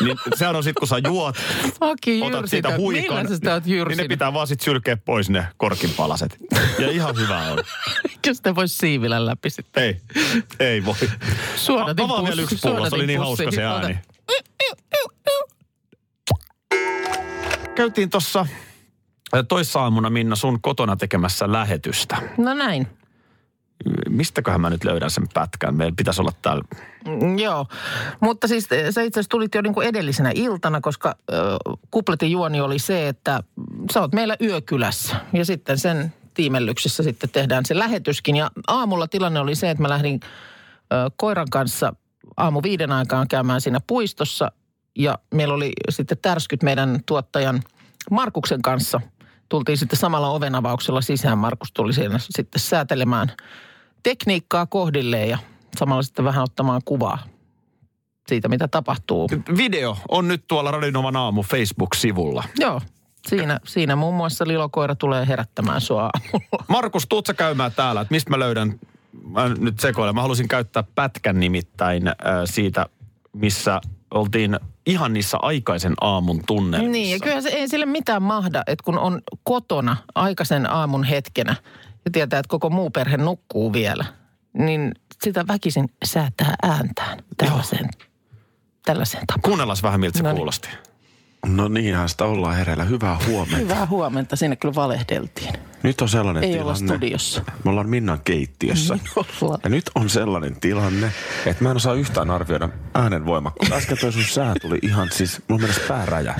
Niin 0.00 0.16
sehän 0.34 0.56
on 0.56 0.64
sitten, 0.64 0.80
kun 0.80 0.88
sä 0.88 0.96
juot, 1.06 1.36
Aki 1.80 2.22
otat 2.22 2.40
jyrsitä. 2.40 2.46
siitä 2.46 2.76
huikon. 2.76 3.16
Millä 3.16 3.28
sä 3.28 3.36
sitä 3.36 3.54
oot 3.54 3.64
niin 3.64 3.96
ne 3.96 4.08
pitää 4.08 4.32
vaan 4.32 4.46
sitten 4.46 4.64
sylkeä 4.64 4.96
pois 4.96 5.30
ne 5.30 5.46
korkin 5.56 5.90
palaset. 5.96 6.36
Ja 6.78 6.90
ihan 6.90 7.16
hyvä 7.16 7.38
on. 7.38 7.58
Jos 8.26 8.36
sitä 8.36 8.54
voisi 8.54 8.76
siivillä 8.76 9.26
läpi 9.26 9.50
sitten. 9.50 9.82
Ei, 9.82 10.00
ei 10.60 10.84
voi. 10.84 10.94
Suodatin 11.56 12.04
Avaa 12.04 12.24
vielä 12.24 12.42
yksi 12.42 12.56
pullo, 12.62 12.90
se 12.90 12.94
oli 12.96 13.06
niin 13.06 13.18
hauska 13.18 13.50
se 13.50 13.64
ääni. 13.64 13.98
Käytiin 17.74 18.10
tuossa 18.10 18.46
toissaamuna 19.42 20.10
Minna 20.10 20.36
sun 20.36 20.60
kotona 20.60 20.96
tekemässä 20.96 21.52
lähetystä. 21.52 22.16
No 22.38 22.54
näin. 22.54 22.86
Mistäköhän 24.08 24.60
mä 24.60 24.70
nyt 24.70 24.84
löydän 24.84 25.10
sen 25.10 25.26
pätkän? 25.34 25.74
Meillä 25.74 25.94
pitäisi 25.96 26.20
olla 26.20 26.32
täällä. 26.42 26.64
Mm, 27.06 27.38
Joo, 27.38 27.66
mutta 28.20 28.48
siis 28.48 28.72
eh, 28.72 28.90
sä 28.90 29.02
itse 29.02 29.20
asiassa 29.20 29.30
tulit 29.30 29.54
jo 29.54 29.62
niin 29.62 29.74
kuin 29.74 29.86
edellisenä 29.86 30.32
iltana, 30.34 30.80
koska 30.80 31.14
ö, 31.32 31.34
kupletin 31.90 32.30
juoni 32.30 32.60
oli 32.60 32.78
se, 32.78 33.08
että 33.08 33.42
sä 33.92 34.00
oot 34.00 34.12
meillä 34.12 34.36
yökylässä 34.40 35.16
ja 35.32 35.44
sitten 35.44 35.78
sen 35.78 36.12
tiimellyksessä 36.34 37.02
sitten 37.02 37.30
tehdään 37.30 37.64
se 37.66 37.78
lähetyskin. 37.78 38.36
Ja 38.36 38.50
aamulla 38.66 39.08
tilanne 39.08 39.40
oli 39.40 39.54
se, 39.54 39.70
että 39.70 39.82
mä 39.82 39.88
lähdin 39.88 40.20
ö, 40.22 41.10
koiran 41.16 41.50
kanssa 41.50 41.92
aamu 42.36 42.62
viiden 42.62 42.92
aikaan 42.92 43.28
käymään 43.28 43.60
siinä 43.60 43.80
puistossa 43.86 44.52
ja 44.98 45.18
meillä 45.34 45.54
oli 45.54 45.72
sitten 45.90 46.18
tärskyt 46.22 46.62
meidän 46.62 47.00
tuottajan 47.06 47.62
Markuksen 48.10 48.62
kanssa. 48.62 49.00
Tultiin 49.54 49.78
sitten 49.78 49.98
samalla 49.98 50.28
ovenavauksella 50.28 51.00
sisään. 51.00 51.38
Markus 51.38 51.72
tuli 51.72 51.92
siinä 51.92 52.18
sitten 52.18 52.60
säätelemään 52.60 53.32
tekniikkaa 54.02 54.66
kohdilleen 54.66 55.28
ja 55.28 55.38
samalla 55.78 56.02
sitten 56.02 56.24
vähän 56.24 56.42
ottamaan 56.42 56.80
kuvaa 56.84 57.18
siitä, 58.28 58.48
mitä 58.48 58.68
tapahtuu. 58.68 59.28
Video 59.56 59.96
on 60.08 60.28
nyt 60.28 60.44
tuolla 60.48 60.70
Radinovan 60.70 61.16
aamu 61.16 61.42
Facebook-sivulla. 61.42 62.44
Joo, 62.58 62.80
siinä, 63.28 63.60
siinä 63.66 63.96
muun 63.96 64.14
muassa 64.14 64.44
lilokoira 64.48 64.94
tulee 64.94 65.28
herättämään 65.28 65.80
sua 65.80 66.02
aamulla. 66.02 66.64
Markus, 66.68 67.06
tuut 67.08 67.26
sä 67.26 67.34
käymään 67.34 67.72
täällä, 67.72 68.00
että 68.00 68.14
mistä 68.14 68.30
mä 68.30 68.38
löydän, 68.38 68.80
mä 69.30 69.48
nyt 69.48 69.80
sekoilen. 69.80 70.14
Mä 70.14 70.22
halusin 70.22 70.48
käyttää 70.48 70.84
pätkän 70.94 71.40
nimittäin 71.40 72.08
äh, 72.08 72.14
siitä, 72.44 72.86
missä 73.32 73.80
oltiin 74.14 74.58
ihan 74.86 75.12
niissä 75.12 75.38
aikaisen 75.42 75.94
aamun 76.00 76.40
tunnelmissa. 76.46 76.92
Niin, 76.92 77.10
ja 77.10 77.18
kyllä 77.20 77.40
se 77.40 77.48
ei 77.48 77.68
sille 77.68 77.86
mitään 77.86 78.22
mahda, 78.22 78.62
että 78.66 78.82
kun 78.84 78.98
on 78.98 79.22
kotona 79.42 79.96
aikaisen 80.14 80.70
aamun 80.70 81.04
hetkenä 81.04 81.56
ja 82.04 82.10
tietää, 82.10 82.38
että 82.38 82.48
koko 82.48 82.70
muu 82.70 82.90
perhe 82.90 83.16
nukkuu 83.16 83.72
vielä, 83.72 84.04
niin 84.52 84.92
sitä 85.22 85.44
väkisin 85.48 85.88
säätää 86.04 86.54
ääntään 86.62 87.18
tällaiseen, 87.36 87.88
tällaiseen 88.84 89.26
tapaan. 89.26 89.42
Kuunnellaan 89.42 89.78
vähän, 89.82 90.00
miltä 90.00 90.18
se 90.18 90.22
No 90.22 90.28
niin. 90.30 90.36
kuulosti. 90.36 90.68
No 91.46 91.68
niinhän 91.68 92.08
sitä 92.08 92.24
ollaan 92.24 92.56
hereillä. 92.56 92.84
Hyvää 92.84 93.18
huomenta. 93.26 93.56
Hyvää 93.56 93.86
huomenta, 93.86 94.36
sinne 94.36 94.56
kyllä 94.56 94.74
valehdeltiin. 94.74 95.52
Nyt 95.82 96.00
on 96.00 96.08
sellainen 96.08 96.44
Ei 96.44 96.50
tilanne. 96.50 96.64
olla 96.64 96.74
studiossa. 96.74 97.42
Me 97.64 97.70
ollaan 97.70 97.88
Minnan 97.88 98.20
keittiössä. 98.24 98.98
Ollaan. 99.40 99.60
Ja 99.64 99.70
nyt 99.70 99.90
on 99.94 100.10
sellainen 100.10 100.60
tilanne, 100.60 101.12
että 101.46 101.64
mä 101.64 101.70
en 101.70 101.76
osaa 101.76 101.94
yhtään 101.94 102.30
arvioida 102.30 102.68
äänen 102.94 103.26
voimakkuutta. 103.26 103.76
Äsken 103.76 103.98
toi 104.00 104.12
sun 104.12 104.22
sää 104.24 104.54
tuli 104.62 104.78
ihan 104.82 105.08
siis, 105.12 105.42
mulla 105.48 105.60
mennessä 105.60 105.82
pää 105.88 106.06
räjä. 106.06 106.34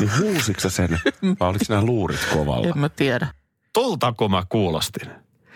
Niin 0.00 0.10
huusitko 0.20 0.68
sen, 0.68 0.88
vai 1.40 1.48
oliko 1.48 1.64
nämä 1.68 1.82
luurit 1.82 2.20
kovalla? 2.32 2.66
En 2.68 2.78
mä 2.78 2.88
tiedä. 2.88 3.26
Toltako 3.72 4.28
mä 4.28 4.42
kuulostin? 4.48 5.08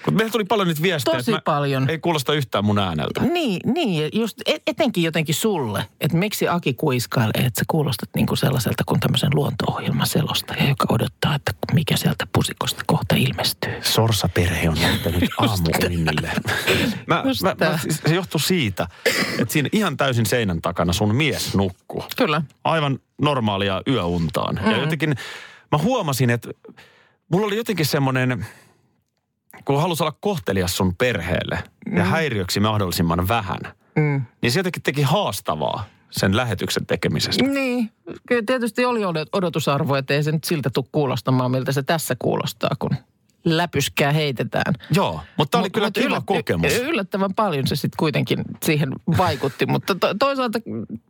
Mutta 0.07 0.17
meillä 0.17 0.33
tuli 0.33 0.45
paljon 0.45 0.69
nyt 0.69 0.83
viestejä. 0.83 1.17
Tosi 1.17 1.33
paljon. 1.45 1.91
Ei 1.91 1.99
kuulosta 1.99 2.35
yhtään 2.35 2.65
mun 2.65 2.79
ääneltä. 2.79 3.21
Niin, 3.23 3.61
niin 3.75 4.11
just 4.13 4.41
et, 4.47 4.63
etenkin 4.67 5.05
jotenkin 5.05 5.35
sulle, 5.35 5.85
että 6.01 6.17
miksi 6.17 6.49
Aki 6.49 6.75
kuiskailee, 6.75 7.47
että 7.47 7.61
sä 7.61 7.65
kuulostat 7.69 8.09
niinku 8.17 8.37
sellaiselta 8.37 8.85
kuin 8.87 9.01
tämmöisen 9.01 9.31
luonto-ohjelman 9.35 10.07
selostaja, 10.07 10.69
joka 10.69 10.87
odottaa, 10.91 11.35
että 11.35 11.53
mikä 11.75 11.97
sieltä 11.97 12.27
pusikosta 12.33 12.83
kohta 12.87 13.15
ilmestyy. 13.15 13.73
Sorsaperhe 13.83 14.69
on 14.69 14.81
jättänyt 14.81 15.25
aamuunille. 15.39 16.31
mä, 17.07 17.23
Just 17.27 17.43
mä, 17.43 17.57
mä, 17.61 17.79
siis 17.79 18.01
se 18.07 18.15
johtuu 18.15 18.41
siitä, 18.41 18.89
että 19.39 19.53
siinä 19.53 19.69
ihan 19.73 19.97
täysin 19.97 20.27
seinän 20.27 20.63
takana 20.63 20.93
sun 20.93 21.15
mies 21.15 21.55
nukkuu. 21.55 22.05
Kyllä. 22.17 22.43
Aivan 22.65 22.99
normaalia 23.23 23.83
yöuntaan. 23.89 24.61
Mm. 24.65 24.71
Ja 24.71 24.77
jotenkin 24.77 25.15
mä 25.73 25.79
huomasin, 25.79 26.31
että 26.31 26.49
mulla 27.29 27.47
oli 27.47 27.57
jotenkin 27.57 27.87
semmoinen, 27.87 28.47
kun 29.65 29.81
halusi 29.81 30.03
olla 30.03 30.17
kohtelias 30.21 30.77
sun 30.77 30.97
perheelle 30.97 31.59
mm. 31.91 31.97
ja 31.97 32.05
häiriöksi 32.05 32.61
mahdollisimman 32.61 33.29
vähän, 33.29 33.59
Mm. 33.97 34.23
niin 34.43 34.53
se 34.53 34.59
jotenkin 34.59 34.83
teki 34.83 35.03
haastavaa 35.03 35.85
sen 36.11 36.37
lähetyksen 36.37 36.87
tekemisestä. 36.87 37.45
Niin, 37.45 37.91
kyllä 38.29 38.43
tietysti 38.47 38.85
oli 38.85 39.01
odot- 39.01 39.29
odotusarvo, 39.33 39.95
että 39.95 40.15
ei 40.15 40.23
se 40.23 40.33
nyt 40.33 40.45
siltä 40.45 40.71
tule 40.75 40.85
kuulostamaan, 40.93 41.51
miltä 41.51 41.73
se 41.73 41.83
tässä 41.83 42.17
kuulostaa, 42.19 42.71
kun 42.79 42.91
läpyskää 43.45 44.13
heitetään. 44.13 44.75
Joo, 44.95 45.21
mutta 45.39 45.51
tämä 45.51 45.61
oli 45.61 45.69
Mut- 45.69 45.73
kyllä 45.73 45.87
mut 45.87 45.95
kiva 45.95 46.07
yllät- 46.17 46.23
kokemus. 46.27 46.73
Yllättävän 46.77 47.35
paljon 47.35 47.67
se 47.67 47.77
sitten 47.77 47.97
kuitenkin 47.99 48.39
siihen 48.63 48.89
vaikutti, 49.19 49.67
mutta 49.67 49.95
to, 49.95 50.15
toisaalta, 50.19 50.59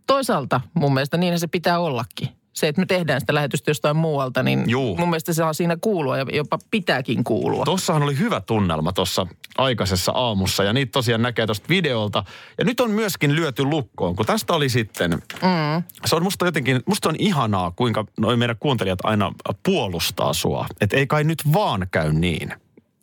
toisaalta 0.06 0.60
mun 0.74 0.94
mielestä 0.94 1.16
niinhän 1.16 1.40
se 1.40 1.46
pitää 1.46 1.78
ollakin. 1.78 2.28
Se, 2.62 2.68
että 2.68 2.80
me 2.80 2.86
tehdään 2.86 3.20
sitä 3.20 3.34
lähetystä 3.34 3.70
jostain 3.70 3.96
muualta, 3.96 4.42
niin 4.42 4.70
Juu. 4.70 4.96
mun 4.96 5.10
mielestä 5.10 5.32
se 5.32 5.36
saa 5.36 5.52
siinä 5.52 5.76
kuulua 5.80 6.18
ja 6.18 6.26
jopa 6.32 6.58
pitääkin 6.70 7.24
kuulua. 7.24 7.64
Tossahan 7.64 8.02
oli 8.02 8.18
hyvä 8.18 8.40
tunnelma 8.40 8.92
tuossa 8.92 9.26
aikaisessa 9.58 10.12
aamussa 10.12 10.64
ja 10.64 10.72
niitä 10.72 10.92
tosiaan 10.92 11.22
näkee 11.22 11.46
tuosta 11.46 11.68
videolta. 11.68 12.24
Ja 12.58 12.64
nyt 12.64 12.80
on 12.80 12.90
myöskin 12.90 13.36
lyöty 13.36 13.64
lukkoon, 13.64 14.16
kun 14.16 14.26
tästä 14.26 14.52
oli 14.52 14.68
sitten, 14.68 15.10
mm. 15.10 15.82
se 16.04 16.16
on 16.16 16.22
musta 16.22 16.44
jotenkin, 16.44 16.80
musta 16.86 17.08
on 17.08 17.16
ihanaa, 17.18 17.70
kuinka 17.70 18.04
noi 18.20 18.36
meidän 18.36 18.56
kuuntelijat 18.60 18.98
aina 19.02 19.32
puolustaa 19.62 20.32
sua. 20.32 20.66
Että 20.80 20.96
ei 20.96 21.06
kai 21.06 21.24
nyt 21.24 21.42
vaan 21.52 21.86
käy 21.90 22.12
niin, 22.12 22.54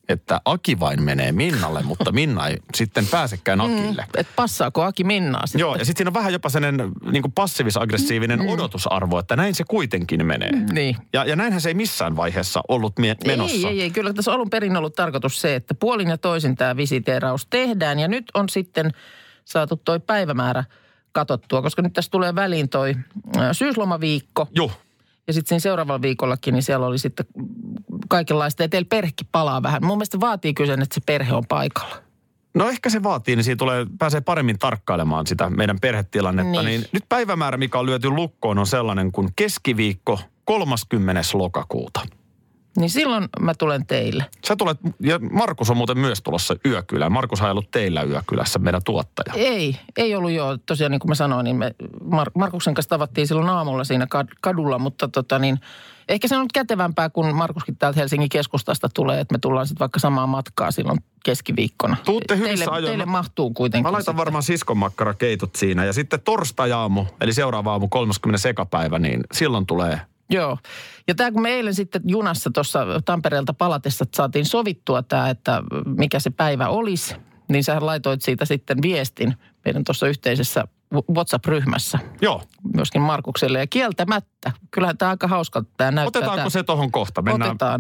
että 0.10 0.42
Aki 0.46 0.80
vain 0.80 1.04
menee 1.04 1.32
Minnalle, 1.32 1.84
mutta 1.84 2.12
Minna 2.12 2.48
ei 2.48 2.58
sitten 2.76 3.08
pääsekään 3.08 3.62
Akille. 3.62 4.06
Et 4.18 4.28
passaako 4.36 4.84
Aki 4.84 5.04
Minnaa 5.04 5.48
sitten? 5.48 5.60
Joo, 5.60 5.76
ja 5.76 5.86
sitten 5.86 5.98
siinä 5.98 6.10
on 6.10 6.14
vähän 6.14 6.34
jopa 6.34 6.50
sellainen 6.50 6.92
niin 7.12 7.32
passiivis-aggressiivinen 7.36 8.40
mm. 8.40 8.50
odotusarvo, 8.50 9.20
että 9.20 9.36
näin 9.36 9.56
se 9.56 9.64
kuitenkin 9.64 10.26
menee. 10.26 10.52
Niin. 10.52 10.96
Ja, 11.14 11.26
ja 11.26 11.36
näinhän 11.36 11.62
se 11.62 11.70
ei 11.70 11.74
missään 11.74 12.16
vaiheessa 12.16 12.62
ollut 12.68 13.00
mie- 13.00 13.16
menossa. 13.28 13.68
Ei, 13.68 13.74
ei, 13.74 13.82
ei. 13.82 13.92
Kyllä 13.92 14.14
tässä 14.14 14.32
on 14.32 14.36
alun 14.36 14.50
perin 14.50 14.78
ollut 14.78 14.96
tarkoitus 14.96 15.42
se, 15.42 15.56
että 15.56 15.74
puolin 15.74 16.10
ja 16.10 16.18
toisin 16.18 16.56
tämä 16.56 16.78
visiteeraus 16.78 17.48
tehdään. 17.50 18.00
Ja 18.00 18.08
nyt 18.08 18.26
on 18.34 18.50
sitten 18.50 18.92
saatu 19.46 19.76
toi 19.76 20.00
päivämäärä 20.00 20.64
katottua, 21.12 21.62
koska 21.62 21.82
nyt 21.82 21.94
tässä 21.94 22.12
tulee 22.12 22.36
väliin 22.36 22.70
toi 22.70 22.96
syyslomaviikko. 23.52 24.48
Joo. 24.52 24.72
Ja 25.28 25.34
sitten 25.34 25.50
siinä 25.50 25.60
seuraavalla 25.60 26.02
viikollakin, 26.02 26.54
niin 26.54 26.64
siellä 26.64 26.86
oli 26.86 26.98
sitten 26.98 27.26
kaikenlaista. 28.10 28.64
Ja 28.64 28.70
teillä 28.70 28.88
perhekin 28.90 29.28
palaa 29.32 29.64
vähän. 29.64 29.86
Mun 29.86 29.98
mielestä 29.98 30.20
vaatii 30.20 30.54
kyllä 30.54 30.74
sen, 30.74 30.82
että 30.82 30.96
se 30.96 31.02
perhe 31.06 31.34
on 31.34 31.46
paikalla. 31.50 31.96
No 32.54 32.70
ehkä 32.70 32.90
se 32.90 33.04
vaatii, 33.04 33.36
niin 33.36 33.44
siinä 33.44 33.58
tulee, 33.58 33.86
pääsee 34.00 34.22
paremmin 34.22 34.60
tarkkailemaan 34.60 35.28
sitä 35.28 35.50
meidän 35.50 35.80
perhetilannetta. 35.80 36.64
Niin. 36.64 36.66
Niin. 36.66 36.86
nyt 36.92 37.04
päivämäärä, 37.10 37.58
mikä 37.58 37.80
on 37.80 37.86
lyöty 37.86 38.10
lukkoon, 38.10 38.60
on 38.60 38.68
sellainen 38.68 39.12
kuin 39.12 39.30
keskiviikko 39.36 40.20
30. 40.46 41.22
lokakuuta. 41.34 42.02
Niin 42.78 42.90
silloin 42.90 43.30
mä 43.40 43.54
tulen 43.54 43.86
teille. 43.86 44.26
Sä 44.48 44.56
tulet, 44.56 44.78
ja 45.00 45.20
Markus 45.20 45.70
on 45.70 45.78
muuten 45.78 45.98
myös 45.98 46.22
tulossa 46.22 46.56
yökylään. 46.66 47.12
Markus 47.12 47.42
on 47.42 47.52
ollut 47.52 47.72
teillä 47.72 48.04
yökylässä, 48.04 48.60
meidän 48.60 48.82
tuottaja. 48.86 49.34
Ei, 49.36 49.80
ei 49.98 50.16
ollut 50.16 50.32
jo. 50.32 50.58
Tosiaan 50.66 50.92
niin 50.92 51.00
kuin 51.00 51.10
mä 51.10 51.16
sanoin, 51.16 51.44
niin 51.44 51.56
me 51.56 51.76
Mar- 52.02 52.32
Markuksen 52.36 52.74
kanssa 52.74 52.90
tavattiin 52.90 53.28
silloin 53.28 53.50
aamulla 53.50 53.84
siinä 53.84 54.06
kad- 54.16 54.36
kadulla, 54.42 54.80
mutta 54.80 55.08
tota 55.08 55.40
niin, 55.40 55.60
ehkä 56.10 56.28
se 56.28 56.36
on 56.36 56.42
nyt 56.42 56.52
kätevämpää, 56.52 57.10
kun 57.10 57.36
Markuskin 57.36 57.78
täältä 57.78 58.00
Helsingin 58.00 58.30
keskustasta 58.30 58.90
tulee, 58.94 59.20
että 59.20 59.34
me 59.34 59.40
tullaan 59.40 59.68
sitten 59.68 59.80
vaikka 59.80 60.00
samaa 60.00 60.28
matkaa 60.28 60.72
silloin 60.72 61.00
keskiviikkona. 61.26 61.98
Tuutte 62.06 62.38
hyvissä 62.38 62.56
teille, 62.56 62.76
ajoin. 62.76 62.90
teille 62.92 63.06
mahtuu 63.06 63.54
kuitenkin. 63.54 63.84
Mä 63.84 63.92
laitan 63.92 64.02
sitten. 64.04 64.18
varmaan 64.18 64.44
siskonmakkarakeitot 64.44 65.56
siinä. 65.56 65.86
Ja 65.86 65.94
sitten 65.94 66.22
torstai-aamu, 66.22 67.06
eli 67.22 67.34
seuraava 67.34 67.72
aamu 67.72 67.88
30. 67.88 68.38
sekapäivä, 68.38 69.00
niin 69.00 69.22
silloin 69.34 69.66
tulee 69.66 70.02
Joo. 70.30 70.58
Ja 71.08 71.16
tämä 71.16 71.32
kun 71.32 71.42
me 71.42 71.50
eilen 71.50 71.74
sitten 71.74 72.02
junassa 72.06 72.50
tuossa 72.54 72.86
Tampereelta 73.06 73.54
palatessa 73.54 74.06
saatiin 74.16 74.46
sovittua 74.46 75.04
tämä, 75.04 75.30
että 75.30 75.62
mikä 75.86 76.20
se 76.20 76.30
päivä 76.30 76.68
olisi, 76.68 77.16
niin 77.50 77.64
sä 77.64 77.78
laitoit 77.80 78.22
siitä 78.22 78.46
sitten 78.46 78.82
viestin 78.82 79.36
meidän 79.66 79.84
tuossa 79.84 80.08
yhteisessä 80.08 80.68
WhatsApp-ryhmässä 81.14 82.00
Joo. 82.22 82.42
myöskin 82.76 83.02
Markukselle. 83.02 83.60
Ja 83.60 83.68
kieltämättä, 83.68 84.52
kyllähän 84.72 84.98
tämä 84.98 85.10
aika 85.10 85.28
hauskalta 85.28 85.70
tämä 85.78 85.92
näyttää. 85.92 86.20
Otetaanko 86.20 86.42
tää. 86.42 86.50
se 86.50 86.64
tohon 86.64 86.92
kohta? 86.92 87.22
Mennään. 87.22 87.52
Otetaan. 87.52 87.80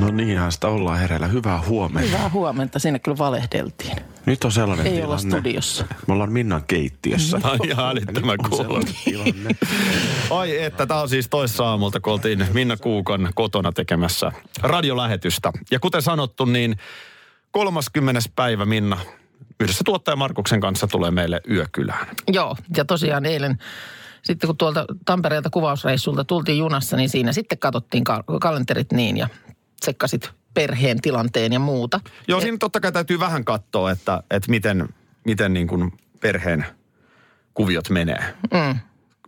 No 0.00 0.10
niinhän 0.10 0.52
sitä 0.52 0.68
ollaan 0.68 0.98
hereillä. 0.98 1.26
Hyvää 1.26 1.62
huomenta. 1.66 2.08
Hyvää 2.08 2.28
huomenta, 2.28 2.78
siinä 2.78 2.98
kyllä 2.98 3.18
valehdeltiin. 3.18 3.96
Nyt 4.26 4.44
on 4.44 4.52
sellainen 4.52 4.86
Ei 4.86 4.92
tilanne. 4.92 5.06
olla 5.08 5.18
studiossa. 5.38 5.84
Me 6.06 6.14
ollaan 6.14 6.32
Minnan 6.32 6.64
keittiössä. 6.66 7.40
Ai 7.42 7.58
ihan 7.68 7.86
älyttömän 7.88 8.36
On 8.44 8.50
kuuluu. 8.50 8.56
sellainen 8.66 8.94
tilanne. 9.04 9.50
Ai 10.30 10.62
että, 10.62 10.86
tämä 10.86 11.00
on 11.00 11.08
siis 11.08 11.28
toissa 11.28 11.64
aamulta, 11.66 12.00
kun 12.00 12.12
oltiin 12.12 12.46
Minna 12.52 12.76
Kuukan 12.76 13.28
kotona 13.34 13.72
tekemässä 13.72 14.32
radiolähetystä. 14.62 15.52
Ja 15.70 15.80
kuten 15.80 16.02
sanottu, 16.02 16.44
niin 16.44 16.76
30. 17.50 18.20
päivä 18.36 18.64
Minna 18.64 18.98
yhdessä 19.60 19.84
tuottaja 19.84 20.16
Markuksen 20.16 20.60
kanssa 20.60 20.86
tulee 20.86 21.10
meille 21.10 21.40
yökylään. 21.50 22.06
Joo, 22.32 22.56
ja 22.76 22.84
tosiaan 22.84 23.26
eilen 23.26 23.58
sitten 24.22 24.48
kun 24.48 24.56
tuolta 24.56 24.84
Tampereelta 25.04 25.50
kuvausreissulta 25.50 26.24
tultiin 26.24 26.58
junassa, 26.58 26.96
niin 26.96 27.08
siinä 27.08 27.32
sitten 27.32 27.58
katsottiin 27.58 28.04
ka- 28.04 28.24
kalenterit 28.40 28.92
niin 28.92 29.16
ja 29.16 29.28
tsekkasit 29.80 30.30
perheen 30.54 31.00
tilanteen 31.00 31.52
ja 31.52 31.58
muuta. 31.58 32.00
Joo, 32.28 32.40
siinä 32.40 32.56
totta 32.60 32.80
kai 32.80 32.92
täytyy 32.92 33.20
vähän 33.20 33.44
katsoa, 33.44 33.90
että, 33.90 34.22
että 34.30 34.50
miten, 34.50 34.88
miten 35.24 35.52
niin 35.52 35.66
kuin 35.66 35.92
perheen 36.20 36.66
kuviot 37.54 37.90
menee. 37.90 38.34
Mm. 38.52 38.80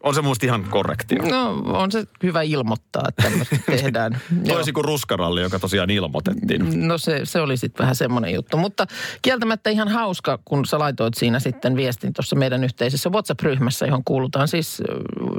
On 0.02 0.14
se 0.14 0.22
musta 0.22 0.46
ihan 0.46 0.64
korrektia. 0.70 1.22
No 1.22 1.50
on 1.66 1.92
se 1.92 2.04
hyvä 2.22 2.42
ilmoittaa, 2.42 3.02
että 3.08 3.32
tehdään. 3.76 4.20
Toisin 4.48 4.74
kuin 4.74 4.84
ruskaralli, 4.84 5.42
joka 5.42 5.58
tosiaan 5.58 5.90
ilmoitettiin. 5.90 6.88
No 6.88 6.98
se, 6.98 7.20
se 7.24 7.40
oli 7.40 7.56
sitten 7.56 7.84
vähän 7.84 7.94
semmoinen 7.94 8.34
juttu. 8.34 8.56
Mutta 8.56 8.86
kieltämättä 9.22 9.70
ihan 9.70 9.88
hauska, 9.88 10.38
kun 10.44 10.66
sä 10.66 10.78
laitoit 10.78 11.14
siinä 11.14 11.40
sitten 11.40 11.76
viestin 11.76 12.12
tuossa 12.12 12.36
meidän 12.36 12.64
yhteisessä 12.64 13.10
WhatsApp-ryhmässä, 13.10 13.86
johon 13.86 14.04
kuulutaan 14.04 14.48
siis 14.48 14.82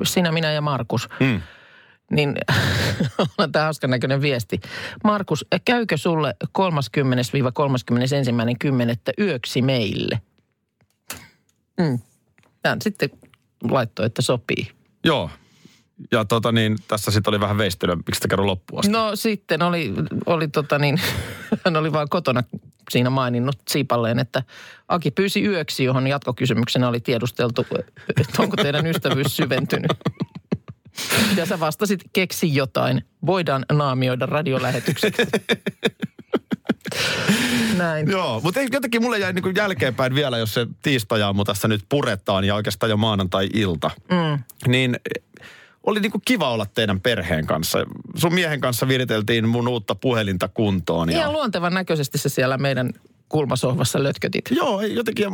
sinä, 0.03 0.31
minä 0.31 0.51
ja 0.51 0.61
Markus. 0.61 1.09
Mm. 1.19 1.41
Niin 2.11 2.35
on 3.37 3.51
tämä 3.51 3.65
hauskan 3.65 3.89
näköinen 3.89 4.21
viesti. 4.21 4.59
Markus, 5.03 5.45
käykö 5.65 5.97
sulle 5.97 6.35
30-31.10. 6.45 6.45
yöksi 9.19 9.61
meille? 9.61 10.21
Mm. 11.77 11.99
Hän 12.65 12.81
sitten 12.81 13.09
laittoi, 13.71 14.05
että 14.05 14.21
sopii. 14.21 14.71
Joo. 15.03 15.29
Ja 16.11 16.25
tota 16.25 16.51
niin, 16.51 16.77
tässä 16.87 17.11
sitten 17.11 17.31
oli 17.31 17.39
vähän 17.39 17.57
veistelyä, 17.57 17.95
miksi 17.95 18.15
sitä 18.15 18.27
kerro 18.27 18.45
loppuun 18.45 18.79
asti. 18.79 18.91
No 18.91 19.15
sitten 19.15 19.61
oli, 19.61 19.93
oli 20.25 20.47
tota 20.47 20.79
niin, 20.79 21.01
hän 21.65 21.75
oli 21.75 21.93
vaan 21.93 22.09
kotona 22.09 22.43
siinä 22.89 23.09
maininnut 23.09 23.55
Siipalleen, 23.69 24.19
että 24.19 24.43
Aki 24.87 25.11
pyysi 25.11 25.45
yöksi, 25.45 25.83
johon 25.83 26.07
jatkokysymyksenä 26.07 26.87
oli 26.87 26.99
tiedusteltu, 26.99 27.65
että 28.17 28.41
onko 28.41 28.55
teidän 28.55 28.87
ystävyys 28.87 29.35
syventynyt. 29.35 29.91
Ja 31.37 31.45
sä 31.45 31.59
vastasit, 31.59 32.01
keksi 32.13 32.55
jotain. 32.55 33.01
Voidaan 33.25 33.65
naamioida 33.71 34.25
radiolähetykset. 34.25 35.17
Näin. 37.77 38.11
Joo, 38.11 38.41
mutta 38.43 38.61
jotenkin 38.61 39.01
mulle 39.01 39.19
jäi 39.19 39.33
niin 39.33 39.55
jälkeenpäin 39.55 40.15
vielä, 40.15 40.37
jos 40.37 40.53
se 40.53 40.67
tiistajaamu 40.81 41.43
tässä 41.43 41.67
nyt 41.67 41.85
puretaan 41.89 42.43
ja 42.43 42.55
oikeastaan 42.55 42.89
jo 42.89 42.97
maanantai-ilta. 42.97 43.91
Mm. 44.11 44.43
Niin 44.67 44.99
oli 45.83 45.99
niin 45.99 46.11
kuin 46.11 46.21
kiva 46.25 46.51
olla 46.51 46.65
teidän 46.65 47.01
perheen 47.01 47.47
kanssa. 47.47 47.79
Sun 48.15 48.33
miehen 48.33 48.61
kanssa 48.61 48.87
viriteltiin 48.87 49.49
mun 49.49 49.67
uutta 49.67 49.95
puhelinta 49.95 50.47
kuntoon. 50.47 51.09
Ja... 51.09 51.17
Ihan 51.17 51.33
luontevan 51.33 51.73
näköisesti 51.73 52.17
se 52.17 52.29
siellä 52.29 52.57
meidän 52.57 52.89
kulmasohvassa 53.29 54.03
lötkötit. 54.03 54.45
Joo, 54.51 54.81
jotenkin, 54.81 55.27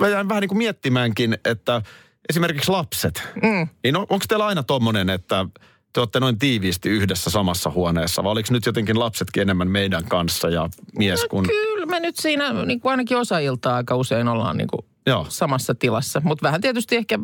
mä 0.00 0.08
jäin 0.08 0.28
vähän 0.28 0.40
niin 0.40 0.48
kuin 0.48 0.58
miettimäänkin, 0.58 1.38
että 1.44 1.82
esimerkiksi 2.28 2.70
lapset, 2.70 3.22
mm. 3.42 3.68
niin 3.84 3.96
on, 3.96 4.06
onko 4.08 4.24
teillä 4.28 4.46
aina 4.46 4.62
tommonen, 4.62 5.10
että 5.10 5.46
te 5.92 6.00
olette 6.00 6.20
noin 6.20 6.38
tiiviisti 6.38 6.88
yhdessä 6.88 7.30
samassa 7.30 7.70
huoneessa, 7.70 8.24
vai 8.24 8.32
oliko 8.32 8.48
nyt 8.50 8.66
jotenkin 8.66 8.98
lapsetkin 8.98 9.40
enemmän 9.40 9.68
meidän 9.68 10.04
kanssa 10.04 10.48
ja 10.48 10.68
mies 10.98 11.24
kun... 11.30 11.46
Kyllä 11.46 11.86
me 11.86 12.00
nyt 12.00 12.16
siinä 12.16 12.52
niin 12.52 12.80
kuin 12.80 12.90
ainakin 12.90 13.16
osa 13.16 13.38
iltaa 13.38 13.76
aika 13.76 13.96
usein 13.96 14.28
ollaan 14.28 14.56
niin 14.56 14.68
kuin 14.68 14.86
Joo. 15.06 15.26
samassa 15.28 15.74
tilassa. 15.74 16.20
Mutta 16.24 16.42
vähän 16.42 16.60
tietysti 16.60 16.96
ehkä 16.96 17.18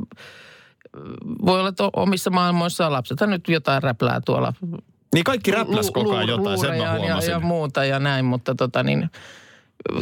voi 1.46 1.58
olla, 1.58 1.68
että 1.68 1.90
omissa 1.92 2.30
maailmoissa 2.30 2.92
lapsethan 2.92 3.30
nyt 3.30 3.48
jotain 3.48 3.82
räplää 3.82 4.20
tuolla. 4.26 4.52
Niin 5.14 5.24
kaikki 5.24 5.50
räpläs 5.50 5.90
koko 5.90 6.16
ajan 6.16 6.28
jotain, 6.28 6.58
sen 6.58 6.70
mä 6.70 6.98
ja, 7.06 7.20
ja 7.30 7.40
muuta 7.40 7.84
ja 7.84 7.98
näin, 7.98 8.24
mutta 8.24 8.54
tota 8.54 8.82
niin, 8.82 9.10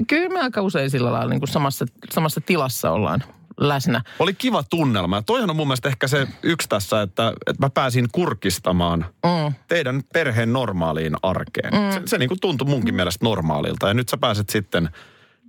kyllä 0.07 0.29
me 0.29 0.41
aika 0.41 0.63
usein 0.63 0.91
sillä 0.91 1.13
lailla 1.13 1.31
niin 1.31 1.41
kuin 1.41 1.49
samassa, 1.49 1.87
samassa 2.13 2.41
tilassa 2.41 2.91
ollaan 2.91 3.25
läsnä. 3.59 4.01
Oli 4.19 4.35
kiva 4.35 4.63
tunnelma. 4.71 5.17
Ja 5.17 5.23
toihan 5.23 5.51
on 5.51 5.57
mun 5.57 5.67
mielestä 5.67 5.89
ehkä 5.89 6.09
se 6.09 6.27
yksi 6.43 6.69
tässä, 6.69 7.03
että, 7.03 7.33
että 7.47 7.67
mä 7.67 7.71
pääsin 7.71 8.09
kurkistamaan 8.13 9.07
Mm. 9.25 9.55
teidän 9.69 10.03
perheen 10.13 10.53
normaaliin 10.53 11.17
arkeen. 11.23 11.75
Mm. 11.75 11.93
Se, 11.93 12.03
se 12.07 12.19
niin 12.19 12.29
kuin 12.29 12.41
tuntui 12.41 12.69
munkin 12.69 12.95
mielestä 12.95 13.25
normaalilta. 13.25 13.89
Ja 13.89 13.95
nyt 13.95 14.09
sä 14.09 14.17
pääset 14.17 14.49
sitten 14.49 14.91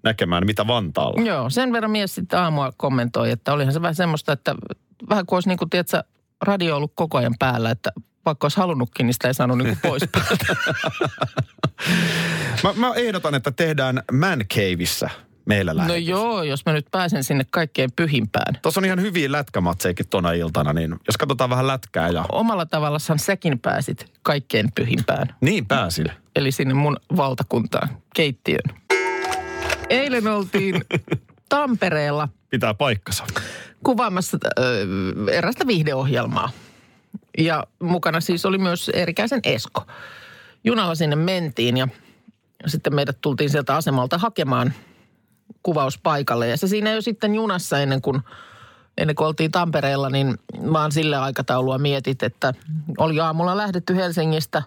näkemään, 0.04 0.46
mitä 0.46 0.68
Vantaalla. 0.68 1.22
Joo, 1.22 1.50
sen 1.50 1.74
verran 1.74 1.92
mies 1.92 2.16
sitten 2.16 2.40
aamua 2.40 2.74
kommentoi, 2.78 3.32
että 3.32 3.54
olihan 3.54 3.74
se 3.74 3.82
vähän 3.82 3.96
semmoista, 3.96 4.34
että 4.34 4.56
vähän 5.10 5.26
kuin 5.26 5.38
olisi 5.38 5.50
niin 5.50 5.58
kuin, 5.58 5.70
tiedätkö, 5.70 6.04
radio 6.42 6.76
ollut 6.76 6.92
koko 6.96 7.18
ajan 7.18 7.36
päällä, 7.40 7.72
että 7.72 7.92
vaikka 8.26 8.46
olisi 8.46 8.58
halunnutkin, 8.58 9.06
niin 9.06 9.14
sitä 9.14 9.28
ei 9.28 9.34
saanut 9.34 9.58
niin 9.58 9.78
pois 9.82 10.04
päältä. 10.12 10.56
Mä, 12.64 12.74
mä 12.76 12.94
ehdotan, 12.96 13.36
että 13.36 13.52
tehdään 13.52 14.04
Man 14.12 14.40
Caveissa 14.40 15.10
meillä 15.50 15.74
No 15.74 15.78
lähetys. 15.78 16.08
joo, 16.08 16.44
jos 16.44 16.66
mä 16.66 16.74
nyt 16.74 16.86
pääsen 16.92 17.24
sinne 17.24 17.46
kaikkein 17.50 17.90
pyhimpään. 17.96 18.58
Tuossa 18.62 18.80
on 18.80 18.86
ihan 18.86 19.02
hyviä 19.02 19.32
lätkämatseikin 19.32 20.08
tona 20.10 20.32
iltana, 20.32 20.74
niin 20.74 20.92
jos 21.08 21.18
katsotaan 21.18 21.50
vähän 21.50 21.68
lätkää 21.68 22.10
ja... 22.10 22.26
Omalla 22.32 22.66
tavallaan 22.66 23.20
säkin 23.20 23.60
pääsit 23.60 24.06
kaikkein 24.22 24.72
pyhimpään. 24.76 25.36
Niin 25.42 25.66
pääsin. 25.66 26.06
Eli 26.36 26.52
sinne 26.52 26.74
mun 26.74 26.98
valtakuntaan, 27.18 27.90
keittiön. 28.16 28.62
Eilen 29.90 30.28
oltiin 30.28 30.82
Tampereella 31.50 32.30
Pitää 32.50 32.74
paikkansa. 32.74 33.24
kuvaamassa 33.84 34.38
ö, 34.60 34.62
erästä 35.32 35.68
viihdeohjelmaa. 35.68 36.52
Ja 37.38 37.68
mukana 37.80 38.22
siis 38.22 38.46
oli 38.46 38.58
myös 38.58 38.90
Erikäisen 38.90 39.40
Esko. 39.44 39.86
Junalla 40.64 40.96
sinne 40.96 41.16
mentiin 41.16 41.78
ja 41.78 41.88
sitten 42.68 42.96
meidät 42.96 43.18
tultiin 43.22 43.50
sieltä 43.50 43.76
asemalta 43.76 44.18
hakemaan 44.18 44.74
kuvauspaikalle. 45.64 46.48
Ja 46.48 46.58
se 46.58 46.68
siinä 46.68 46.92
jo 46.92 47.02
sitten 47.02 47.36
junassa 47.36 47.80
ennen 47.80 48.02
kuin, 48.02 48.22
ennen 48.98 49.16
kuin 49.16 49.28
oltiin 49.28 49.52
Tampereella, 49.52 50.10
niin 50.10 50.38
vaan 50.74 50.92
sille 50.92 51.18
aikataulua 51.18 51.78
mietit, 51.78 52.24
että 52.24 52.54
oli 52.98 53.20
aamulla 53.20 53.58
lähdetty 53.58 53.96
Helsingistä. 53.96 54.64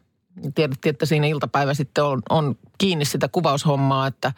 Tiedettiin, 0.54 0.90
että 0.90 1.06
siinä 1.06 1.26
iltapäivä 1.26 1.74
sitten 1.74 2.04
on, 2.04 2.22
on 2.30 2.56
kiinni 2.78 3.04
sitä 3.04 3.28
kuvaushommaa, 3.28 4.06
että 4.06 4.32